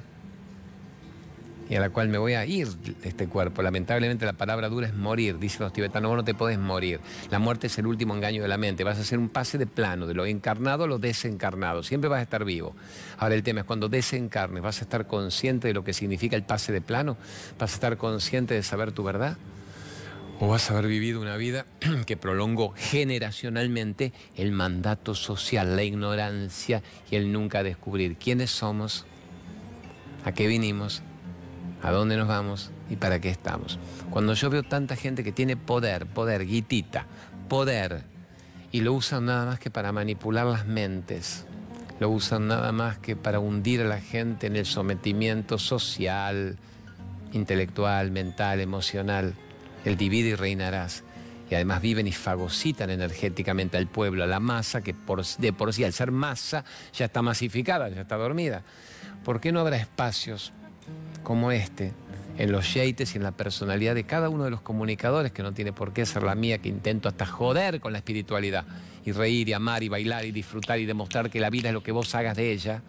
[1.68, 2.68] y a la cual me voy a ir
[3.04, 3.62] este cuerpo.
[3.62, 7.00] Lamentablemente la palabra dura es morir, dicen los tibetanos, vos no te podés morir.
[7.30, 9.66] La muerte es el último engaño de la mente, vas a hacer un pase de
[9.66, 12.74] plano, de lo encarnado a lo desencarnado, siempre vas a estar vivo.
[13.18, 16.42] Ahora el tema es cuando desencarnes, vas a estar consciente de lo que significa el
[16.42, 17.16] pase de plano,
[17.58, 19.36] vas a estar consciente de saber tu verdad.
[20.40, 21.64] O vas a haber vivido una vida
[22.06, 29.06] que prolongó generacionalmente el mandato social, la ignorancia y el nunca descubrir quiénes somos,
[30.24, 31.02] a qué vinimos,
[31.82, 33.78] a dónde nos vamos y para qué estamos.
[34.10, 37.06] Cuando yo veo tanta gente que tiene poder, poder, guitita,
[37.48, 38.02] poder,
[38.72, 41.46] y lo usan nada más que para manipular las mentes,
[42.00, 46.56] lo usan nada más que para hundir a la gente en el sometimiento social,
[47.32, 49.36] intelectual, mental, emocional
[49.84, 51.04] el divide y reinarás.
[51.50, 55.72] Y además viven y fagocitan energéticamente al pueblo, a la masa, que por, de por
[55.74, 58.62] sí al ser masa ya está masificada, ya está dormida.
[59.24, 60.52] ¿Por qué no habrá espacios
[61.22, 61.92] como este
[62.38, 65.52] en los yates y en la personalidad de cada uno de los comunicadores, que no
[65.52, 68.64] tiene por qué ser la mía, que intento hasta joder con la espiritualidad,
[69.04, 71.82] y reír y amar y bailar y disfrutar y demostrar que la vida es lo
[71.82, 72.82] que vos hagas de ella?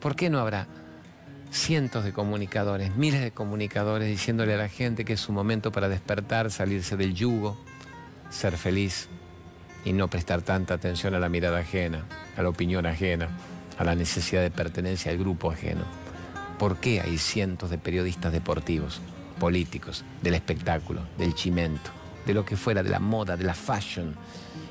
[0.00, 0.66] ¿Por qué no habrá
[1.52, 5.88] cientos de comunicadores, miles de comunicadores diciéndole a la gente que es su momento para
[5.88, 7.58] despertar, salirse del yugo,
[8.30, 9.08] ser feliz
[9.84, 13.28] y no prestar tanta atención a la mirada ajena, a la opinión ajena,
[13.78, 15.84] a la necesidad de pertenencia al grupo ajeno.
[16.58, 19.02] ¿Por qué hay cientos de periodistas deportivos,
[19.38, 21.90] políticos, del espectáculo, del chimento,
[22.24, 24.14] de lo que fuera, de la moda, de la fashion?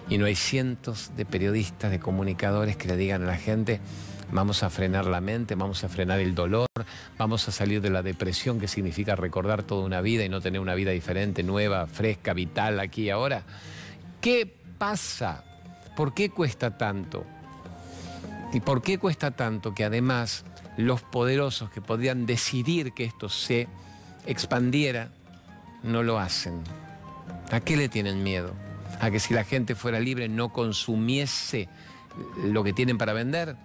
[0.09, 3.79] Y no hay cientos de periodistas, de comunicadores que le digan a la gente,
[4.31, 6.67] Vamos a frenar la mente, vamos a frenar el dolor,
[7.17, 10.61] vamos a salir de la depresión que significa recordar toda una vida y no tener
[10.61, 13.43] una vida diferente, nueva, fresca, vital aquí y ahora.
[14.21, 15.43] ¿Qué pasa?
[15.97, 17.25] ¿Por qué cuesta tanto?
[18.53, 20.45] ¿Y por qué cuesta tanto que además
[20.77, 23.67] los poderosos que podrían decidir que esto se
[24.25, 25.09] expandiera
[25.83, 26.61] no lo hacen?
[27.51, 28.53] ¿A qué le tienen miedo?
[29.01, 31.67] ¿A que si la gente fuera libre no consumiese
[32.45, 33.57] lo que tienen para vender?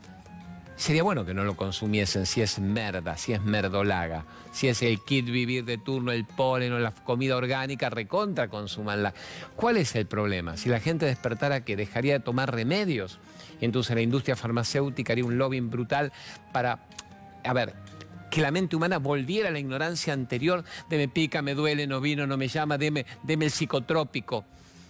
[0.77, 5.01] Sería bueno que no lo consumiesen si es merda, si es merdolaga, si es el
[5.01, 9.15] kit vivir de turno, el polen o la comida orgánica, recontra consumanla.
[9.57, 10.59] ¿Cuál es el problema?
[10.59, 13.19] Si la gente despertara que dejaría de tomar remedios,
[13.63, 16.13] entonces la industria farmacéutica haría un lobbying brutal
[16.53, 16.87] para,
[17.43, 17.75] a ver,
[18.31, 22.03] que la mente humana volviera a la ignorancia anterior de me pica, me duele, no
[22.03, 24.45] vino, no me llama, deme, deme el psicotrópico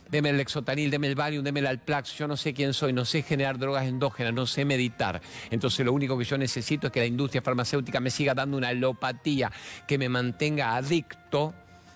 [0.08, 3.04] deme el Lexotanil, deme el Valium, deme el Alplax, yo no sé quién soy, no
[3.04, 5.20] sé generar drogas endógenas, no sé meditar.
[5.50, 8.68] Entonces lo único que yo necesito es que la industria farmacéutica me siga dando una
[8.68, 9.50] alopatía
[9.86, 11.54] que me mantenga adicto,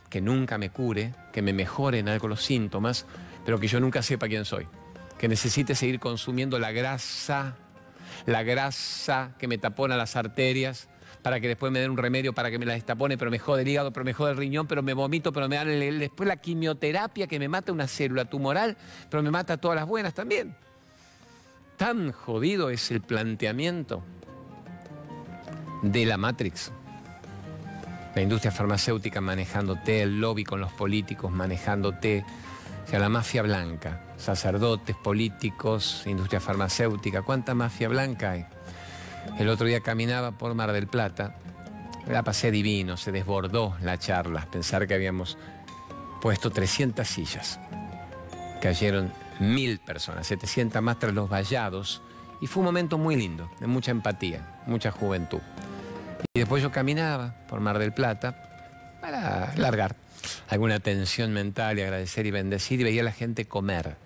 [0.09, 3.07] que nunca me cure, que me mejore en algo los síntomas,
[3.45, 4.67] pero que yo nunca sepa quién soy.
[5.19, 7.57] Que necesite seguir consumiendo la grasa,
[8.27, 10.89] la grasa que me tapona las arterias,
[11.23, 13.63] para que después me den un remedio para que me la destapone, pero me jode
[13.63, 15.69] el hígado, pero me jode el riñón, pero me vomito, pero me dan
[15.99, 18.77] después la quimioterapia que me mata una célula tumoral,
[19.11, 20.55] pero me mata todas las buenas también.
[21.77, 24.03] Tan jodido es el planteamiento
[25.83, 26.73] de la Matrix.
[28.15, 32.25] La industria farmacéutica manejándote, el lobby con los políticos manejándote,
[32.87, 38.47] o sea, la mafia blanca, sacerdotes, políticos, industria farmacéutica, ¿cuánta mafia blanca hay?
[39.39, 41.37] El otro día caminaba por Mar del Plata,
[42.09, 45.39] la pasé divino, se desbordó la charla, pensar que habíamos
[46.21, 47.61] puesto 300 sillas.
[48.61, 52.03] Cayeron mil personas, 700 más tras los vallados,
[52.41, 55.41] y fue un momento muy lindo, de mucha empatía, mucha juventud.
[56.35, 59.97] Y después yo caminaba por Mar del Plata para largar
[60.49, 63.97] alguna tensión mental y agradecer y bendecir, y veía a la gente comer.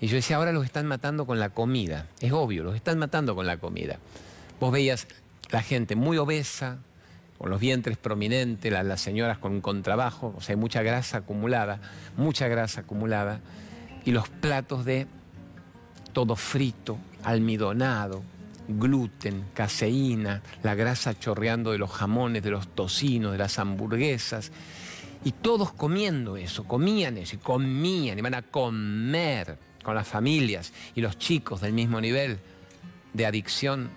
[0.00, 2.06] Y yo decía, ahora los están matando con la comida.
[2.20, 3.98] Es obvio, los están matando con la comida.
[4.60, 5.08] Vos veías
[5.50, 6.78] la gente muy obesa,
[7.38, 11.80] con los vientres prominentes, las, señoras con contrabajo, o sea, hay mucha grasa acumulada,
[12.18, 13.40] mucha grasa acumulada,
[14.04, 15.06] y los platos de
[16.12, 18.22] todo frito, almidonado,
[18.68, 24.52] gluten, caseína, la grasa chorreando de los jamones, de los tocinos, de las hamburguesas,
[25.24, 30.74] y todos comiendo eso, comían eso, y comían, y van a comer con las familias
[30.94, 32.38] y los chicos del mismo nivel
[33.14, 33.88] de adicción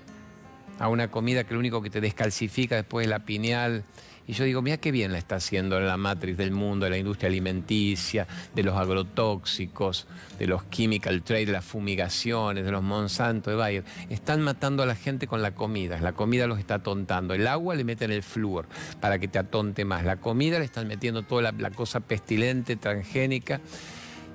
[0.80, 3.84] a una comida que lo único que te descalcifica después es la pineal.
[4.26, 6.98] Y yo digo, mira qué bien la está haciendo la matriz del mundo, de la
[6.98, 10.08] industria alimenticia, de los agrotóxicos,
[10.40, 13.84] de los chemical trade, de las fumigaciones, de los Monsanto, de Bayer.
[14.10, 16.00] Están matando a la gente con la comida.
[16.00, 17.34] La comida los está atontando.
[17.34, 18.66] El agua le meten el flúor
[19.02, 20.06] para que te atonte más.
[20.06, 23.60] La comida le están metiendo toda la, la cosa pestilente, transgénica.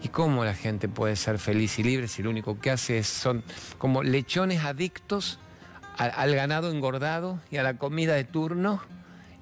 [0.02, 3.06] ¿Y cómo la gente puede ser feliz y libre si lo único que hace es,
[3.06, 3.42] son
[3.78, 5.40] como lechones adictos
[5.98, 8.80] al, ganado engordado y a la comida de turno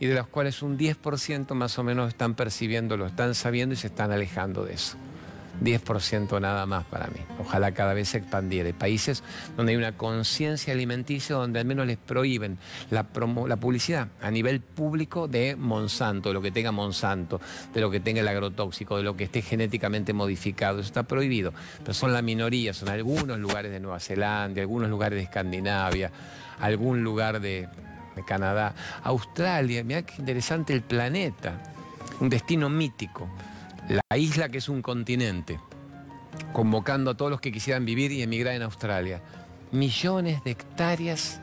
[0.00, 3.76] y de los cuales un 10% más o menos están percibiendo, lo están sabiendo y
[3.76, 4.96] se están alejando de eso.
[5.62, 7.20] 10% nada más para mí.
[7.40, 8.72] Ojalá cada vez se expandiera.
[8.76, 9.22] Países
[9.57, 12.59] donde hay una conciencia alimenticia donde al menos les prohíben
[12.90, 13.07] la,
[13.46, 17.40] la publicidad a nivel público de Monsanto, de lo que tenga Monsanto,
[17.72, 20.80] de lo que tenga el agrotóxico, de lo que esté genéticamente modificado.
[20.80, 21.52] Eso está prohibido.
[21.78, 26.11] Pero son la minoría, son algunos lugares de Nueva Zelanda, algunos lugares de Escandinavia
[26.61, 27.68] algún lugar de,
[28.26, 31.61] Canadá, Australia, mira qué interesante el planeta,
[32.18, 33.28] un destino mítico,
[33.89, 35.61] la isla que es un continente,
[36.53, 39.22] convocando a todos los que quisieran vivir y emigrar en Australia.
[39.72, 41.41] Millones de hectáreas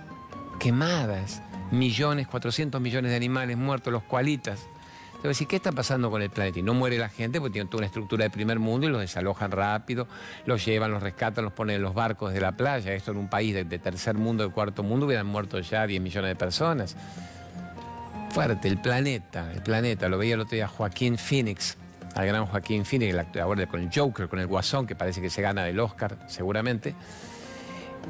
[0.59, 1.41] quemadas,
[1.71, 4.67] millones, 400 millones de animales muertos, los cualitas.
[5.15, 6.59] Entonces, ¿qué está pasando con el planeta?
[6.59, 8.99] Y no muere la gente porque tiene toda una estructura de primer mundo y los
[8.99, 10.05] desalojan rápido,
[10.45, 12.93] los llevan, los rescatan, los ponen en los barcos de la playa.
[12.93, 16.29] Esto en un país de, tercer mundo, de cuarto mundo, hubieran muerto ya 10 millones
[16.29, 16.97] de personas.
[18.31, 20.09] Fuerte, el planeta, el planeta.
[20.09, 21.77] Lo veía el otro día Joaquín Phoenix,
[22.15, 25.29] al gran Joaquín Phoenix, el actor con el Joker, con el Guasón, que parece que
[25.29, 26.93] se gana del Oscar, seguramente.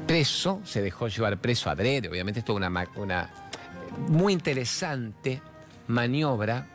[0.06, 3.30] Preso, se dejó llevar preso a adrede, obviamente esto es una, una
[4.08, 5.40] muy interesante
[5.86, 6.66] maniobra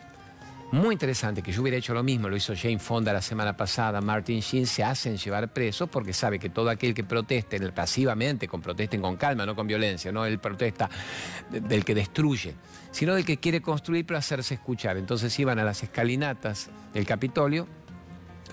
[0.71, 4.01] muy interesante, que yo hubiera hecho lo mismo, lo hizo Jane Fonda la semana pasada,
[4.01, 8.61] Martin Sheen, se hacen llevar presos porque sabe que todo aquel que proteste pasivamente, con
[8.61, 10.87] protesten con calma, no con violencia, no el protesta
[11.49, 12.53] del que destruye,
[12.91, 14.97] sino del que quiere construir pero hacerse escuchar.
[14.97, 17.67] Entonces iban a las escalinatas del Capitolio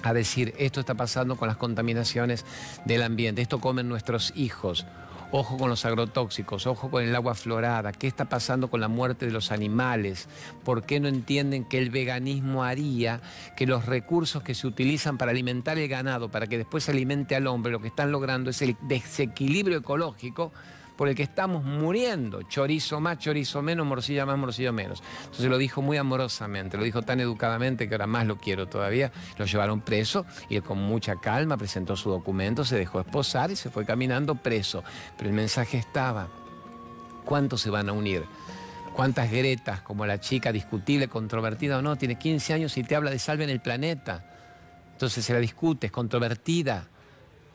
[0.03, 2.45] a decir, esto está pasando con las contaminaciones
[2.85, 4.87] del ambiente, esto comen nuestros hijos
[5.33, 9.27] Ojo con los agrotóxicos, ojo con el agua florada, qué está pasando con la muerte
[9.27, 10.29] de los animales,
[10.65, 13.21] por qué no entienden que el veganismo haría
[13.57, 17.35] que los recursos que se utilizan para alimentar el ganado, para que después se alimente
[17.35, 20.53] al hombre, lo que están logrando es el desequilibrio ecológico
[20.97, 22.43] por el que estamos muriendo.
[22.43, 25.03] Chorizo más, chorizo menos, morcilla más, morcilla menos.
[25.25, 29.13] Entonces lo dijo muy amorosamente, lo dijo tan educadamente que ahora más lo quiero todavía.
[29.39, 33.57] Lo llevaron preso y él con mucha calma presentó su documento, se dejó esposar y
[33.57, 34.83] se fue caminando preso.
[35.17, 36.29] Pero el mensaje estaba,
[37.27, 38.25] ¿Cuántos se van a unir?
[38.95, 43.11] ¿Cuántas Gretas, como la chica discutible, controvertida o no, tiene 15 años y te habla
[43.11, 44.25] de salven el planeta?
[44.93, 46.89] Entonces se la discute, es controvertida.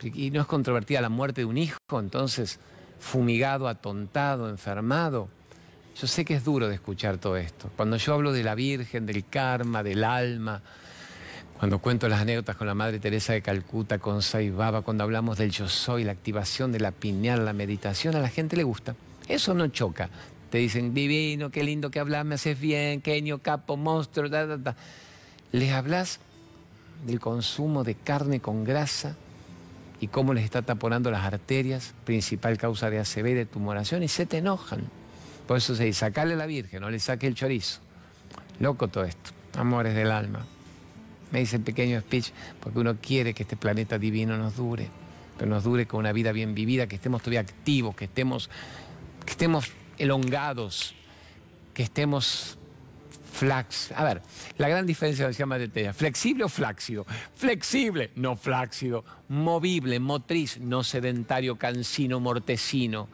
[0.03, 2.59] Y no es controvertida la muerte de un hijo, entonces
[3.02, 5.28] fumigado, atontado, enfermado.
[5.99, 7.70] Yo sé que es duro de escuchar todo esto.
[7.76, 10.62] Cuando yo hablo de la Virgen, del karma, del alma,
[11.58, 15.38] cuando cuento las anécdotas con la Madre Teresa de Calcuta, con Sai Baba, cuando hablamos
[15.38, 18.95] del yo soy, la activación de la pineal, la meditación, a la gente le gusta.
[19.28, 20.10] Eso no choca.
[20.49, 24.58] Te dicen, divino, qué lindo que hablas, me haces bien, queño, capo, monstruo, da, da,
[24.58, 24.76] da.
[25.52, 26.20] Les hablas
[27.06, 29.16] del consumo de carne con grasa
[30.02, 34.08] y cómo les está taponando las arterias, principal causa de ACV y de tumoración, y
[34.08, 34.82] se te enojan.
[35.47, 37.80] Por eso se dice, sacale a la Virgen, no le saque el chorizo.
[38.60, 40.43] Loco todo esto, amores del alma.
[41.32, 44.89] Me dice el pequeño speech, porque uno quiere que este planeta divino nos dure,
[45.38, 48.49] pero nos dure con una vida bien vivida, que estemos todavía activos, que estemos,
[49.24, 50.95] que estemos elongados,
[51.76, 52.58] que estemos
[53.32, 53.91] flax.
[53.95, 54.21] A ver,
[54.57, 57.05] la gran diferencia decía Madre Teresa, flexible o flácido.
[57.36, 59.03] Flexible, no flácido.
[59.29, 63.07] Movible, motriz, no sedentario, cansino, mortecino.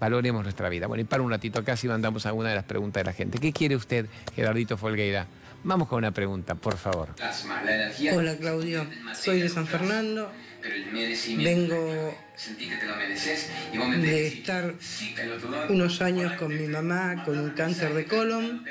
[0.00, 0.86] Valoremos nuestra vida.
[0.86, 3.38] Bueno, y para un ratito acá si mandamos alguna de las preguntas de la gente.
[3.38, 5.26] ¿Qué quiere usted, Gerardito Folgueira?
[5.62, 7.10] Vamos con una pregunta, por favor.
[8.14, 10.32] Hola Claudio, soy de San Fernando.
[11.36, 12.14] Vengo
[14.00, 14.74] de estar
[15.68, 18.64] unos años con mi mamá con un cáncer de colon.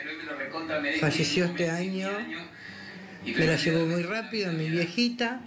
[0.99, 2.09] Falleció este año.
[3.25, 5.41] Me la llevó muy rápido, mi viejita.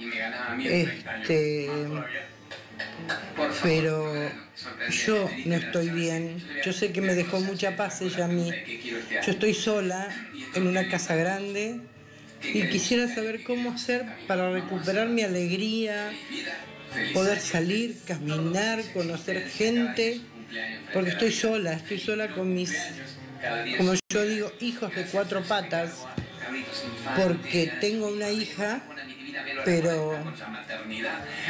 [0.63, 1.69] Este,
[3.63, 4.31] pero
[4.91, 6.43] yo no estoy bien.
[6.65, 8.51] Yo sé que me dejó mucha paz ella a mí.
[9.25, 10.09] Yo estoy sola
[10.55, 11.81] en una casa grande
[12.43, 16.13] y quisiera saber cómo hacer para recuperar mi alegría,
[17.15, 20.21] poder salir, caminar, conocer gente,
[20.93, 22.73] porque estoy sola, estoy sola con mis,
[23.79, 26.05] como yo digo, hijos de cuatro patas,
[27.17, 28.83] porque tengo una hija,
[29.65, 30.15] pero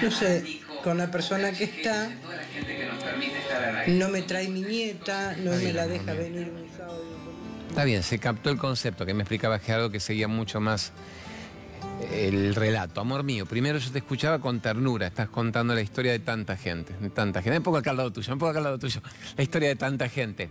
[0.03, 2.11] no sé, con la persona que está,
[3.89, 7.05] no me trae mi nieta, no me la deja venir un sábado.
[7.69, 10.93] Está bien, se captó el concepto que me explicaba Gerardo que seguía mucho más
[12.13, 13.01] el relato.
[13.01, 16.93] Amor mío, primero yo te escuchaba con ternura, estás contando la historia de tanta gente,
[17.01, 17.59] de tanta gente.
[17.59, 19.01] Un poco acá al lado tuyo, un poco acá al lado tuyo.
[19.37, 20.51] La historia de tanta gente.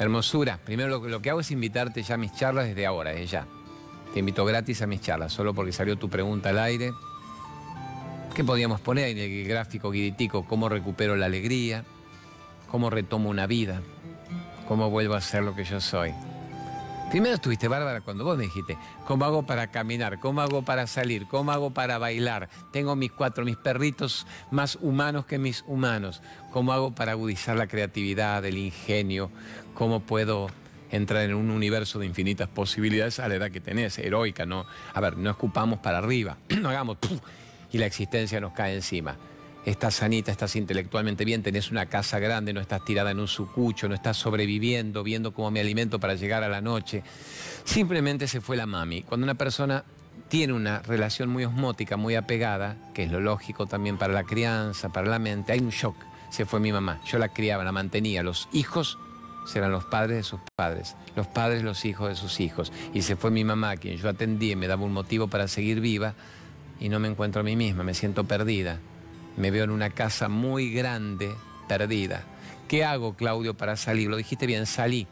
[0.00, 3.46] Hermosura, primero lo, que hago es invitarte ya a mis charlas desde ahora, desde ya.
[4.14, 6.94] Te invito gratis a mis charlas, solo porque salió tu pregunta al aire.
[8.34, 10.46] ¿Qué podíamos poner en el gráfico guiditico?
[10.46, 11.84] ¿Cómo recupero la alegría?
[12.70, 13.82] ¿Cómo retomo una vida?
[14.66, 16.14] ¿Cómo vuelvo a ser lo que yo soy?
[17.10, 20.20] Primero estuviste bárbara cuando vos me dijiste, ¿cómo hago para caminar?
[20.20, 21.26] ¿Cómo hago para salir?
[21.26, 22.48] ¿Cómo hago para bailar?
[22.70, 26.22] Tengo mis cuatro, mis perritos más humanos que mis humanos.
[26.52, 29.32] ¿Cómo hago para agudizar la creatividad, el ingenio?
[29.74, 30.50] ¿Cómo puedo
[30.92, 34.64] entrar en un universo de infinitas posibilidades a la edad que tenés, heroica, ¿no?
[34.94, 36.98] A ver, no escupamos para arriba, no hagamos
[37.72, 39.16] y la existencia nos cae encima
[39.64, 43.88] estás sanita, estás intelectualmente bien, tenés una casa grande, no estás tirada en un sucucho,
[43.88, 47.02] no estás sobreviviendo, viendo cómo me alimento para llegar a la noche.
[47.64, 49.02] Simplemente se fue la mami.
[49.02, 49.84] Cuando una persona
[50.28, 54.90] tiene una relación muy osmótica, muy apegada, que es lo lógico también para la crianza,
[54.90, 55.96] para la mente, hay un shock.
[56.30, 58.22] Se fue mi mamá, yo la criaba, la mantenía.
[58.22, 58.98] Los hijos
[59.46, 62.72] serán los padres de sus padres, los padres los hijos de sus hijos.
[62.94, 65.80] Y se fue mi mamá, quien yo atendí y me daba un motivo para seguir
[65.80, 66.14] viva,
[66.78, 68.80] y no me encuentro a mí misma, me siento perdida
[69.40, 71.34] me veo en una casa muy grande,
[71.66, 72.22] perdida.
[72.68, 74.08] ¿Qué hago, Claudio, para salir?
[74.08, 75.06] Lo dijiste bien, salí.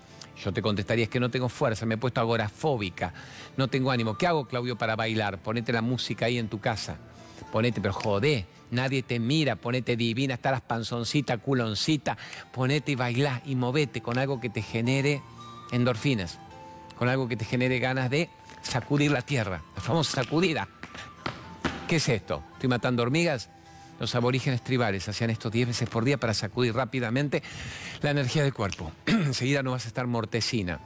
[0.44, 3.12] Yo te contestaría, es que no tengo fuerza, me he puesto agorafóbica,
[3.56, 4.16] no tengo ánimo.
[4.16, 5.38] ¿Qué hago, Claudio, para bailar?
[5.38, 6.96] Ponete la música ahí en tu casa.
[7.50, 12.16] Ponete, pero jodé, nadie te mira, ponete divina, está las panzoncita, culoncita,
[12.52, 15.22] ponete y bailá y movete con algo que te genere
[15.72, 16.38] endorfinas,
[16.98, 18.28] con algo que te genere ganas de
[18.62, 20.68] sacudir la tierra, la famosa sacudida.
[21.88, 22.44] ¿Qué es esto?
[22.52, 23.48] ¿Estoy matando hormigas?
[23.98, 27.42] Los aborígenes tribales hacían esto 10 veces por día para sacudir rápidamente
[28.02, 28.92] la energía del cuerpo.
[29.06, 30.80] Enseguida no vas a estar mortecina.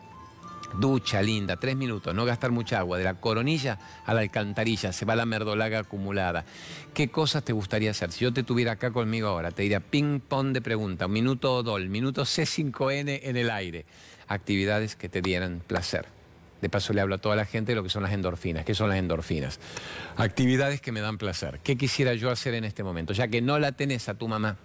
[0.79, 5.05] Ducha linda, tres minutos, no gastar mucha agua, de la coronilla a la alcantarilla, se
[5.05, 6.47] va la merdolaga acumulada.
[6.95, 8.11] ¿Qué cosas te gustaría hacer?
[8.11, 11.91] Si yo te tuviera acá conmigo ahora, te diría ping-pong de pregunta, un minuto DOL,
[11.91, 13.85] minuto C5N en el aire.
[14.29, 16.22] Actividades que te dieran placer.
[16.63, 18.65] De paso le hablo a toda la gente de lo que son las endorfinas.
[18.65, 19.59] ¿Qué son las endorfinas?
[20.17, 21.59] Actividades que me dan placer.
[21.63, 23.13] ¿Qué quisiera yo hacer en este momento?
[23.13, 24.57] Ya que no la tenés a tu mamá,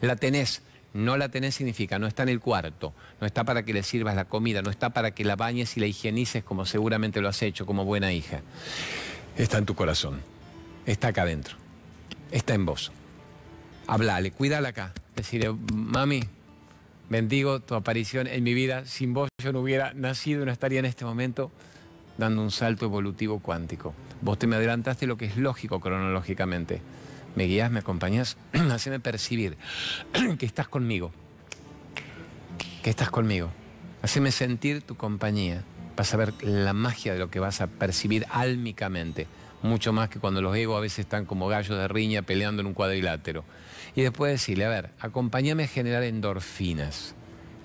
[0.00, 0.62] la tenés.
[0.92, 4.16] No la tenés significa, no está en el cuarto, no está para que le sirvas
[4.16, 7.40] la comida, no está para que la bañes y la higienices como seguramente lo has
[7.42, 8.40] hecho como buena hija.
[9.36, 10.20] Está en tu corazón,
[10.86, 11.54] está acá adentro,
[12.32, 12.90] está en vos.
[13.86, 14.92] Hablale, cuídala acá.
[15.14, 16.24] Decirle, mami,
[17.10, 18.86] Bendigo tu aparición en mi vida.
[18.86, 21.50] Sin vos yo no hubiera nacido y no estaría en este momento
[22.18, 23.92] dando un salto evolutivo cuántico.
[24.22, 26.80] Vos te me adelantaste lo que es lógico cronológicamente.
[27.34, 28.36] Me guías, me acompañas,
[28.70, 29.56] haceme percibir
[30.38, 31.10] que estás conmigo.
[32.84, 33.50] Que estás conmigo.
[34.02, 35.64] Haceme sentir tu compañía.
[35.96, 39.26] Vas a ver la magia de lo que vas a percibir álmicamente.
[39.62, 42.68] Mucho más que cuando los egos a veces están como gallos de riña peleando en
[42.68, 43.44] un cuadrilátero.
[43.94, 47.14] Y después decirle, a ver, acompáñame a generar endorfinas.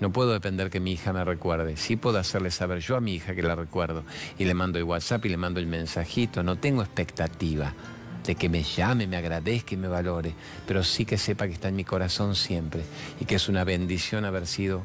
[0.00, 1.76] No puedo depender que mi hija me recuerde.
[1.76, 4.04] Sí puedo hacerle saber yo a mi hija que la recuerdo.
[4.38, 6.42] Y le mando el WhatsApp y le mando el mensajito.
[6.42, 7.72] No tengo expectativa
[8.26, 10.34] de que me llame, me agradezca y me valore.
[10.66, 12.82] Pero sí que sepa que está en mi corazón siempre.
[13.20, 14.82] Y que es una bendición haber sido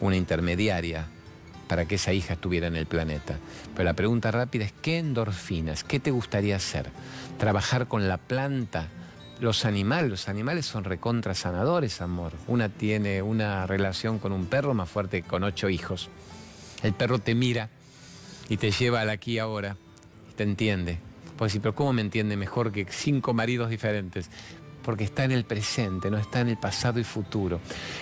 [0.00, 1.06] una intermediaria
[1.68, 3.38] para que esa hija estuviera en el planeta.
[3.74, 5.84] Pero la pregunta rápida es, ¿qué endorfinas?
[5.84, 6.90] ¿Qué te gustaría hacer?
[7.38, 8.88] ¿Trabajar con la planta?
[9.40, 12.32] Los animales, los animales son recontra sanadores, amor.
[12.46, 16.08] Una tiene una relación con un perro más fuerte que con ocho hijos.
[16.82, 17.68] El perro te mira
[18.48, 19.76] y te lleva al aquí y ahora
[20.36, 20.98] te entiende.
[21.36, 24.30] Pues sí, pero ¿cómo me entiende mejor que cinco maridos diferentes?
[24.84, 27.60] Porque está en el presente, no está en el pasado y futuro.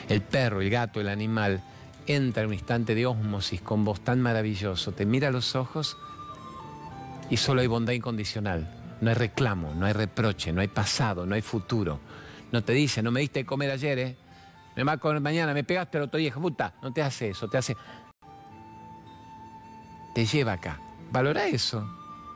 [0.09, 1.63] El perro, el gato, el animal
[2.07, 5.97] entra en un instante de ósmosis con voz tan maravilloso, te mira a los ojos
[7.31, 8.82] y solo hay bondad incondicional.
[9.03, 11.99] No hay reclamo, no hay reproche, no hay pasado, no hay futuro.
[12.53, 14.17] No te dice, no me diste de comer ayer, ¿eh?
[14.77, 16.75] Me comer mañana, me pegaste el otro día, puta.
[16.81, 17.77] No te hace eso, te hace...
[20.15, 20.81] Te lleva acá.
[21.11, 21.85] Valora eso.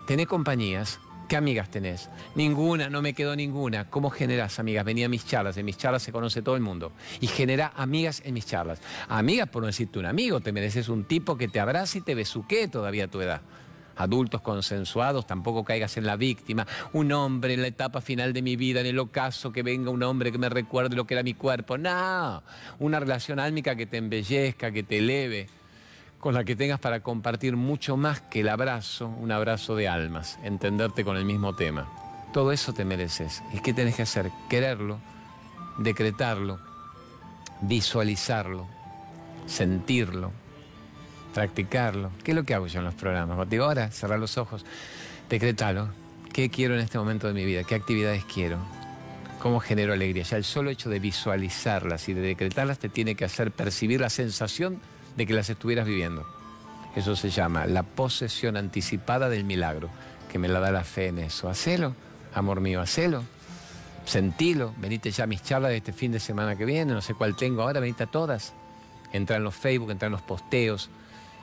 [0.08, 0.98] Tené compañías.
[1.28, 2.10] ¿Qué amigas tenés?
[2.34, 3.88] Ninguna, no me quedó ninguna.
[3.88, 4.84] ¿Cómo generas amigas?
[4.84, 6.90] Venía a mis charlas, en mis charlas se conoce todo el mundo.
[7.20, 8.80] Y genera amigas en mis charlas.
[9.08, 12.16] Amigas por no decirte un amigo, te mereces un tipo que te abrace y te
[12.16, 13.40] besuque todavía a tu edad
[13.96, 16.66] adultos consensuados, tampoco caigas en la víctima.
[16.92, 20.02] Un hombre en la etapa final de mi vida, en el ocaso, que venga un
[20.02, 21.78] hombre que me recuerde lo que era mi cuerpo.
[21.78, 22.42] No,
[22.78, 25.48] una relación álmica que te embellezca, que te eleve,
[26.20, 30.38] con la que tengas para compartir mucho más que el abrazo, un abrazo de almas,
[30.42, 31.88] entenderte con el mismo tema.
[32.32, 33.42] Todo eso te mereces.
[33.52, 34.30] ¿Y qué tenés que hacer?
[34.50, 34.98] Quererlo,
[35.78, 36.58] decretarlo,
[37.62, 38.66] visualizarlo,
[39.46, 40.32] sentirlo,
[41.36, 42.10] practicarlo.
[42.24, 43.46] ¿Qué es lo que hago yo en los programas?
[43.50, 44.64] digo, ahora, cerrar los ojos,
[45.28, 45.90] decretalo.
[46.32, 47.62] ¿Qué quiero en este momento de mi vida?
[47.62, 48.56] ¿Qué actividades quiero?
[49.38, 50.22] ¿Cómo genero alegría?
[50.22, 54.08] Ya el solo hecho de visualizarlas y de decretarlas te tiene que hacer percibir la
[54.08, 54.80] sensación
[55.14, 56.26] de que las estuvieras viviendo.
[56.96, 59.90] Eso se llama la posesión anticipada del milagro,
[60.32, 61.50] que me la da la fe en eso.
[61.50, 61.94] Hacelo,
[62.34, 63.22] amor mío, hacelo.
[64.06, 67.12] Sentilo, venite ya a mis charlas de este fin de semana que viene, no sé
[67.12, 68.54] cuál tengo ahora, venite a todas.
[69.12, 70.88] Entra en los Facebook, entra en los posteos,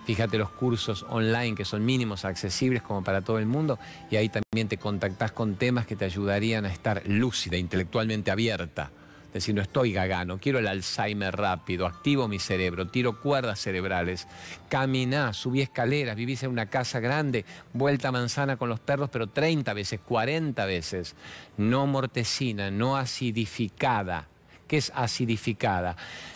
[0.05, 3.79] Fíjate los cursos online que son mínimos, accesibles como para todo el mundo
[4.11, 8.91] y ahí también te contactás con temas que te ayudarían a estar lúcida, intelectualmente abierta.
[9.27, 14.27] Es decir, no estoy gagano, quiero el Alzheimer rápido, activo mi cerebro, tiro cuerdas cerebrales,
[14.69, 17.43] caminá, subí escaleras, vivís en una casa grande,
[17.73, 21.15] vuelta a manzana con los perros, pero 30 veces, 40 veces,
[21.57, 24.27] no mortecina, no acidificada.
[24.67, 25.95] ¿Qué es acidificada?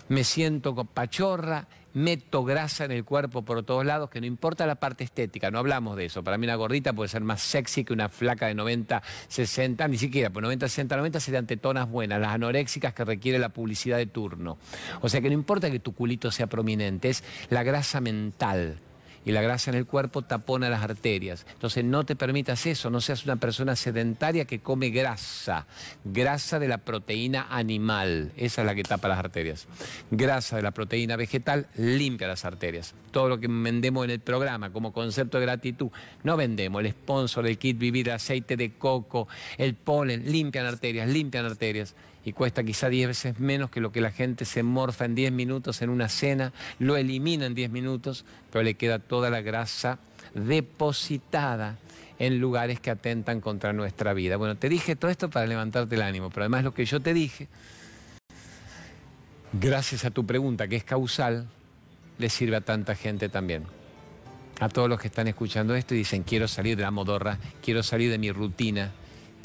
[0.09, 4.75] Me siento pachorra meto grasa en el cuerpo por todos lados, que no importa la
[4.75, 6.23] parte estética, no hablamos de eso.
[6.23, 9.97] Para mí una gordita puede ser más sexy que una flaca de 90, 60, ni
[9.97, 14.05] siquiera, pues 90, 60, 90 serían tetonas buenas, las anoréxicas que requiere la publicidad de
[14.05, 14.57] turno.
[15.01, 18.79] O sea que no importa que tu culito sea prominente, es la grasa mental
[19.27, 21.45] y la grasa en el cuerpo tapona las arterias.
[21.51, 25.67] Entonces no te permitas eso, no seas una persona sedentaria que come grasa,
[26.05, 29.67] grasa de la proteína animal, esa es la que tapa las arterias.
[30.11, 32.95] Grasa de la proteína vegetal limpia las arterias.
[33.11, 35.89] Todo lo que vendemos en el programa como concepto de gratitud,
[36.23, 41.45] no vendemos el sponsor, el kit vivir, aceite de coco, el polen, limpian arterias, limpian
[41.45, 41.95] arterias
[42.27, 45.31] y cuesta quizá 10 veces menos que lo que la gente se morfa en 10
[45.31, 49.97] minutos en una cena, lo elimina en 10 minutos, pero le queda toda la grasa
[50.33, 51.77] depositada
[52.19, 54.35] en lugares que atentan contra nuestra vida.
[54.35, 57.13] Bueno, te dije todo esto para levantarte el ánimo, pero además lo que yo te
[57.13, 57.47] dije,
[59.53, 61.47] gracias a tu pregunta que es causal,
[62.17, 63.63] le sirve a tanta gente también.
[64.59, 67.83] A todos los que están escuchando esto y dicen, quiero salir de la modorra, quiero
[67.83, 68.91] salir de mi rutina,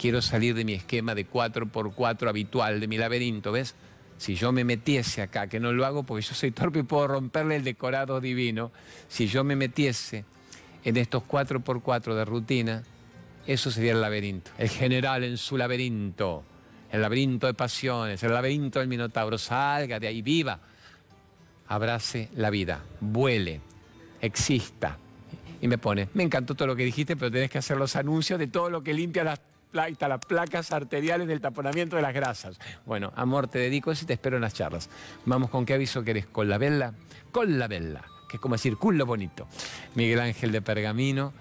[0.03, 3.77] quiero salir de mi esquema de 4x4 habitual, de mi laberinto, ¿ves?
[4.19, 7.07] Si yo me metiese acá, que no lo hago porque yo soy torpe y puedo
[7.07, 8.73] romperle el decorado divino,
[9.07, 10.25] si yo me metiese
[10.83, 12.83] en estos 4x4 de rutina,
[13.47, 14.51] eso sería el laberinto.
[14.59, 16.43] El general en su laberinto,
[16.91, 20.59] el laberinto de pasiones, el laberinto del Minotauro, salga de ahí, viva,
[21.69, 23.61] abrace la vida, vuele,
[24.21, 24.99] exista.
[25.61, 28.41] Y me pone, me encantó todo lo que dijiste, pero tenés que hacer los anuncios
[28.41, 32.59] de todo lo que limpia las las placas arteriales del taponamiento de las grasas.
[32.87, 34.89] Bueno, amor, te dedico eso y te espero en las charlas.
[35.25, 36.95] Vamos con qué aviso querés, con la vela,
[37.31, 39.49] con la vela, que es como decir culo bonito.
[39.95, 41.33] Miguel Ángel de Pergamino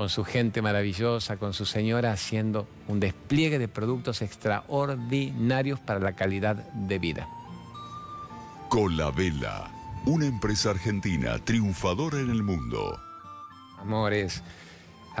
[0.00, 6.14] con su gente maravillosa, con su señora, haciendo un despliegue de productos extraordinarios para la
[6.16, 7.28] calidad de vida.
[8.70, 9.70] Colabella,
[10.06, 12.98] una empresa argentina triunfadora en el mundo.
[13.78, 14.42] Amores,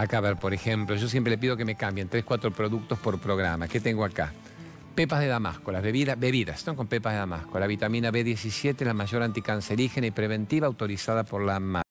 [0.00, 2.98] acá a ver, por ejemplo, yo siempre le pido que me cambien 3, 4 productos
[2.98, 3.68] por programa.
[3.68, 4.32] ¿Qué tengo acá?
[4.94, 7.58] Pepas de Damasco, las bebidas, bebidas, están con pepas de Damasco.
[7.60, 11.84] La vitamina B17, la mayor anticancerígena y preventiva autorizada por la MAT.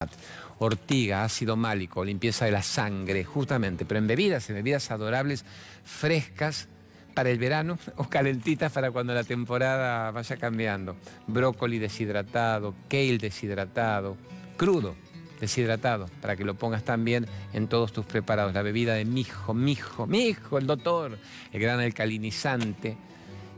[0.60, 5.46] Ortiga, ácido málico, limpieza de la sangre, justamente, pero en bebidas, en bebidas adorables,
[5.84, 6.68] frescas
[7.14, 10.96] para el verano o calentitas para cuando la temporada vaya cambiando.
[11.28, 14.18] Brócoli deshidratado, kale deshidratado,
[14.58, 14.96] crudo
[15.40, 18.54] deshidratado, para que lo pongas también en todos tus preparados.
[18.54, 21.18] La bebida de mijo, mijo, mijo, el doctor,
[21.52, 22.98] el gran alcalinizante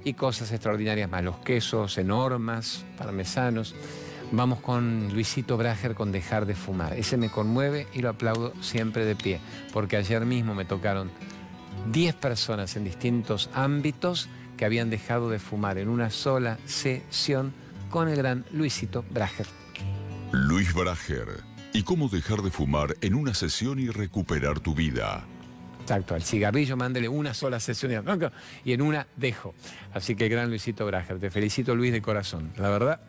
[0.04, 1.24] y cosas extraordinarias más.
[1.24, 3.76] Los quesos enormes, parmesanos.
[4.32, 6.94] Vamos con Luisito Brager con Dejar de Fumar.
[6.94, 9.40] Ese me conmueve y lo aplaudo siempre de pie,
[9.74, 11.12] porque ayer mismo me tocaron
[11.92, 17.54] 10 personas en distintos ámbitos que habían dejado de fumar en una sola sesión
[17.90, 19.48] con el gran Luisito Brager.
[20.32, 25.26] Luis Brager y cómo dejar de fumar en una sesión y recuperar tu vida.
[25.82, 27.92] Exacto, al cigarrillo mándele una sola sesión
[28.64, 29.54] y en una dejo.
[29.94, 32.52] Así que gran Luisito Brager, te felicito Luis de corazón.
[32.58, 33.02] La verdad,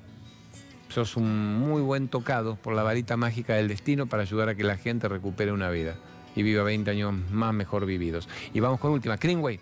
[0.89, 4.65] sos un muy buen tocado por la varita mágica del destino para ayudar a que
[4.65, 5.97] la gente recupere una vida
[6.35, 8.29] y viva 20 años más mejor vividos.
[8.55, 9.61] Y vamos con última, Greenway,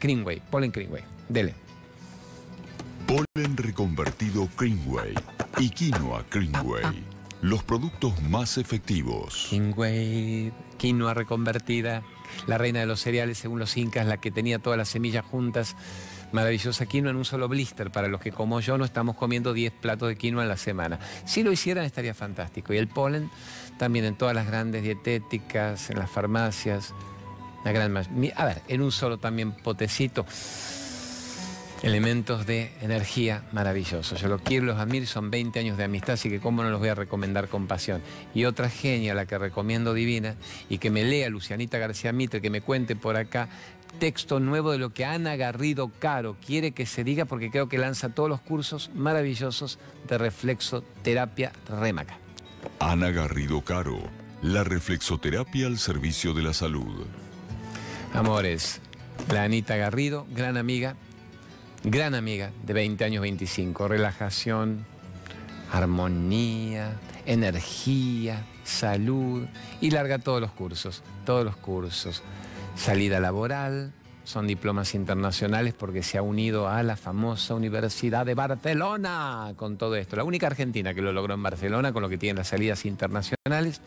[0.00, 1.54] Greenway, Polen Greenway, dele.
[3.06, 5.14] Polen reconvertido Greenway
[5.58, 7.11] y quinoa Greenway
[7.42, 9.48] los productos más efectivos.
[9.50, 12.02] Kingway, quinoa reconvertida,
[12.46, 15.76] la reina de los cereales según los incas, la que tenía todas las semillas juntas.
[16.30, 17.90] Maravillosa quinoa en un solo blister.
[17.90, 20.98] Para los que como yo no estamos comiendo 10 platos de quinoa en la semana.
[21.26, 22.72] Si lo hicieran estaría fantástico.
[22.72, 23.28] Y el polen
[23.76, 26.94] también en todas las grandes dietéticas, en las farmacias.
[27.64, 30.24] La gran A ver, en un solo también potecito
[31.82, 34.20] elementos de energía maravillosos.
[34.20, 36.78] Yo los quiero, los admiro, son 20 años de amistad, así que cómo no los
[36.78, 38.00] voy a recomendar con pasión.
[38.34, 40.36] Y otra genia, la que recomiendo divina,
[40.68, 43.48] y que me lea Lucianita García Mitre, que me cuente por acá
[43.98, 47.78] texto nuevo de lo que Ana Garrido Caro quiere que se diga, porque creo que
[47.78, 49.78] lanza todos los cursos maravillosos
[50.08, 52.16] de reflexoterapia Rémaca.
[52.78, 53.98] Ana Garrido Caro,
[54.40, 57.06] la reflexoterapia al servicio de la salud.
[58.14, 58.80] Amores,
[59.32, 60.96] la Anita Garrido, gran amiga,
[61.84, 64.84] gran amiga de 20 años 25, relajación,
[65.72, 66.92] armonía,
[67.26, 69.44] energía, salud
[69.80, 72.22] y larga todos los cursos, todos los cursos.
[72.76, 73.92] Salida laboral,
[74.24, 79.96] son diplomas internacionales porque se ha unido a la famosa Universidad de Barcelona con todo
[79.96, 80.16] esto.
[80.16, 83.80] La única argentina que lo logró en Barcelona con lo que tiene las salidas internacionales.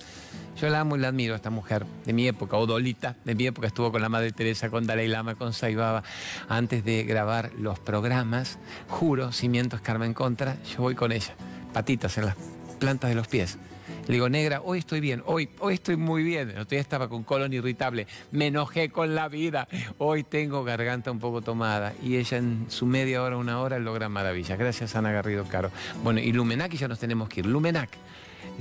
[0.58, 3.46] Yo la amo y la admiro a esta mujer de mi época, Odolita, de mi
[3.46, 6.02] época estuvo con la Madre Teresa, con Dalai Lama, con Saibaba.
[6.48, 11.36] Antes de grabar los programas, juro, cimientos Carmen Contra, yo voy con ella,
[11.74, 12.38] patitas en las
[12.80, 13.58] plantas de los pies.
[14.08, 16.52] Le digo, negra, hoy estoy bien, hoy, hoy estoy muy bien.
[16.52, 19.68] El otro día estaba con colon irritable, me enojé con la vida.
[19.98, 21.94] Hoy tengo garganta un poco tomada.
[22.04, 24.58] Y ella en su media hora, una hora, logra maravillas.
[24.60, 25.72] Gracias, Ana Garrido Caro.
[26.04, 27.48] Bueno, y Lumenac, y ya nos tenemos que ir.
[27.48, 27.90] Lumenac,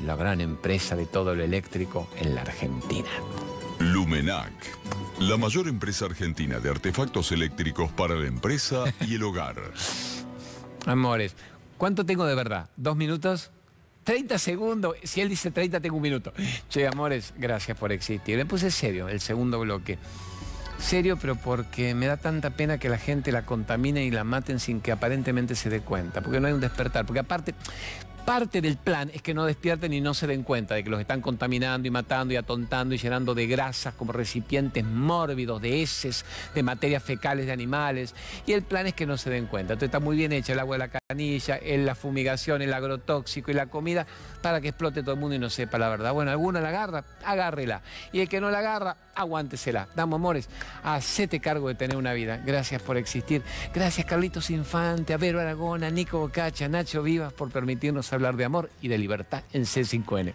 [0.04, 3.08] la gran empresa de todo lo eléctrico en la Argentina.
[3.78, 4.52] Lumenac,
[5.20, 9.56] la mayor empresa argentina de artefactos eléctricos para la empresa y el hogar.
[10.86, 11.34] Amores,
[11.78, 12.68] ¿cuánto tengo de verdad?
[12.76, 13.50] ¿Dos minutos?
[14.04, 14.96] 30 segundos.
[15.02, 16.32] Si él dice 30, tengo un minuto.
[16.68, 18.36] Che, amores, gracias por existir.
[18.36, 19.98] Le puse serio el segundo bloque.
[20.78, 24.60] Serio, pero porque me da tanta pena que la gente la contamine y la maten
[24.60, 26.20] sin que aparentemente se dé cuenta.
[26.20, 27.06] Porque no hay un despertar.
[27.06, 27.54] Porque aparte,
[28.24, 30.98] Parte del plan es que no despierten y no se den cuenta de que los
[30.98, 36.24] están contaminando y matando y atontando y llenando de grasas como recipientes mórbidos, de heces,
[36.54, 38.14] de materias fecales de animales.
[38.46, 39.74] Y el plan es que no se den cuenta.
[39.74, 43.54] Entonces está muy bien hecha el agua de la canilla, la fumigación, el agrotóxico y
[43.54, 44.06] la comida
[44.40, 46.14] para que explote todo el mundo y no sepa la verdad.
[46.14, 47.82] Bueno, alguna la agarra, agárrela.
[48.10, 49.88] Y el que no la agarra, aguántesela.
[49.94, 50.48] Damos amores,
[50.82, 52.40] hacete cargo de tener una vida.
[52.44, 53.42] Gracias por existir.
[53.72, 58.88] Gracias Carlitos Infante, a Aragona, Nico Bocacha, Nacho Vivas por permitirnos hablar de amor y
[58.88, 60.32] de libertad en C5N.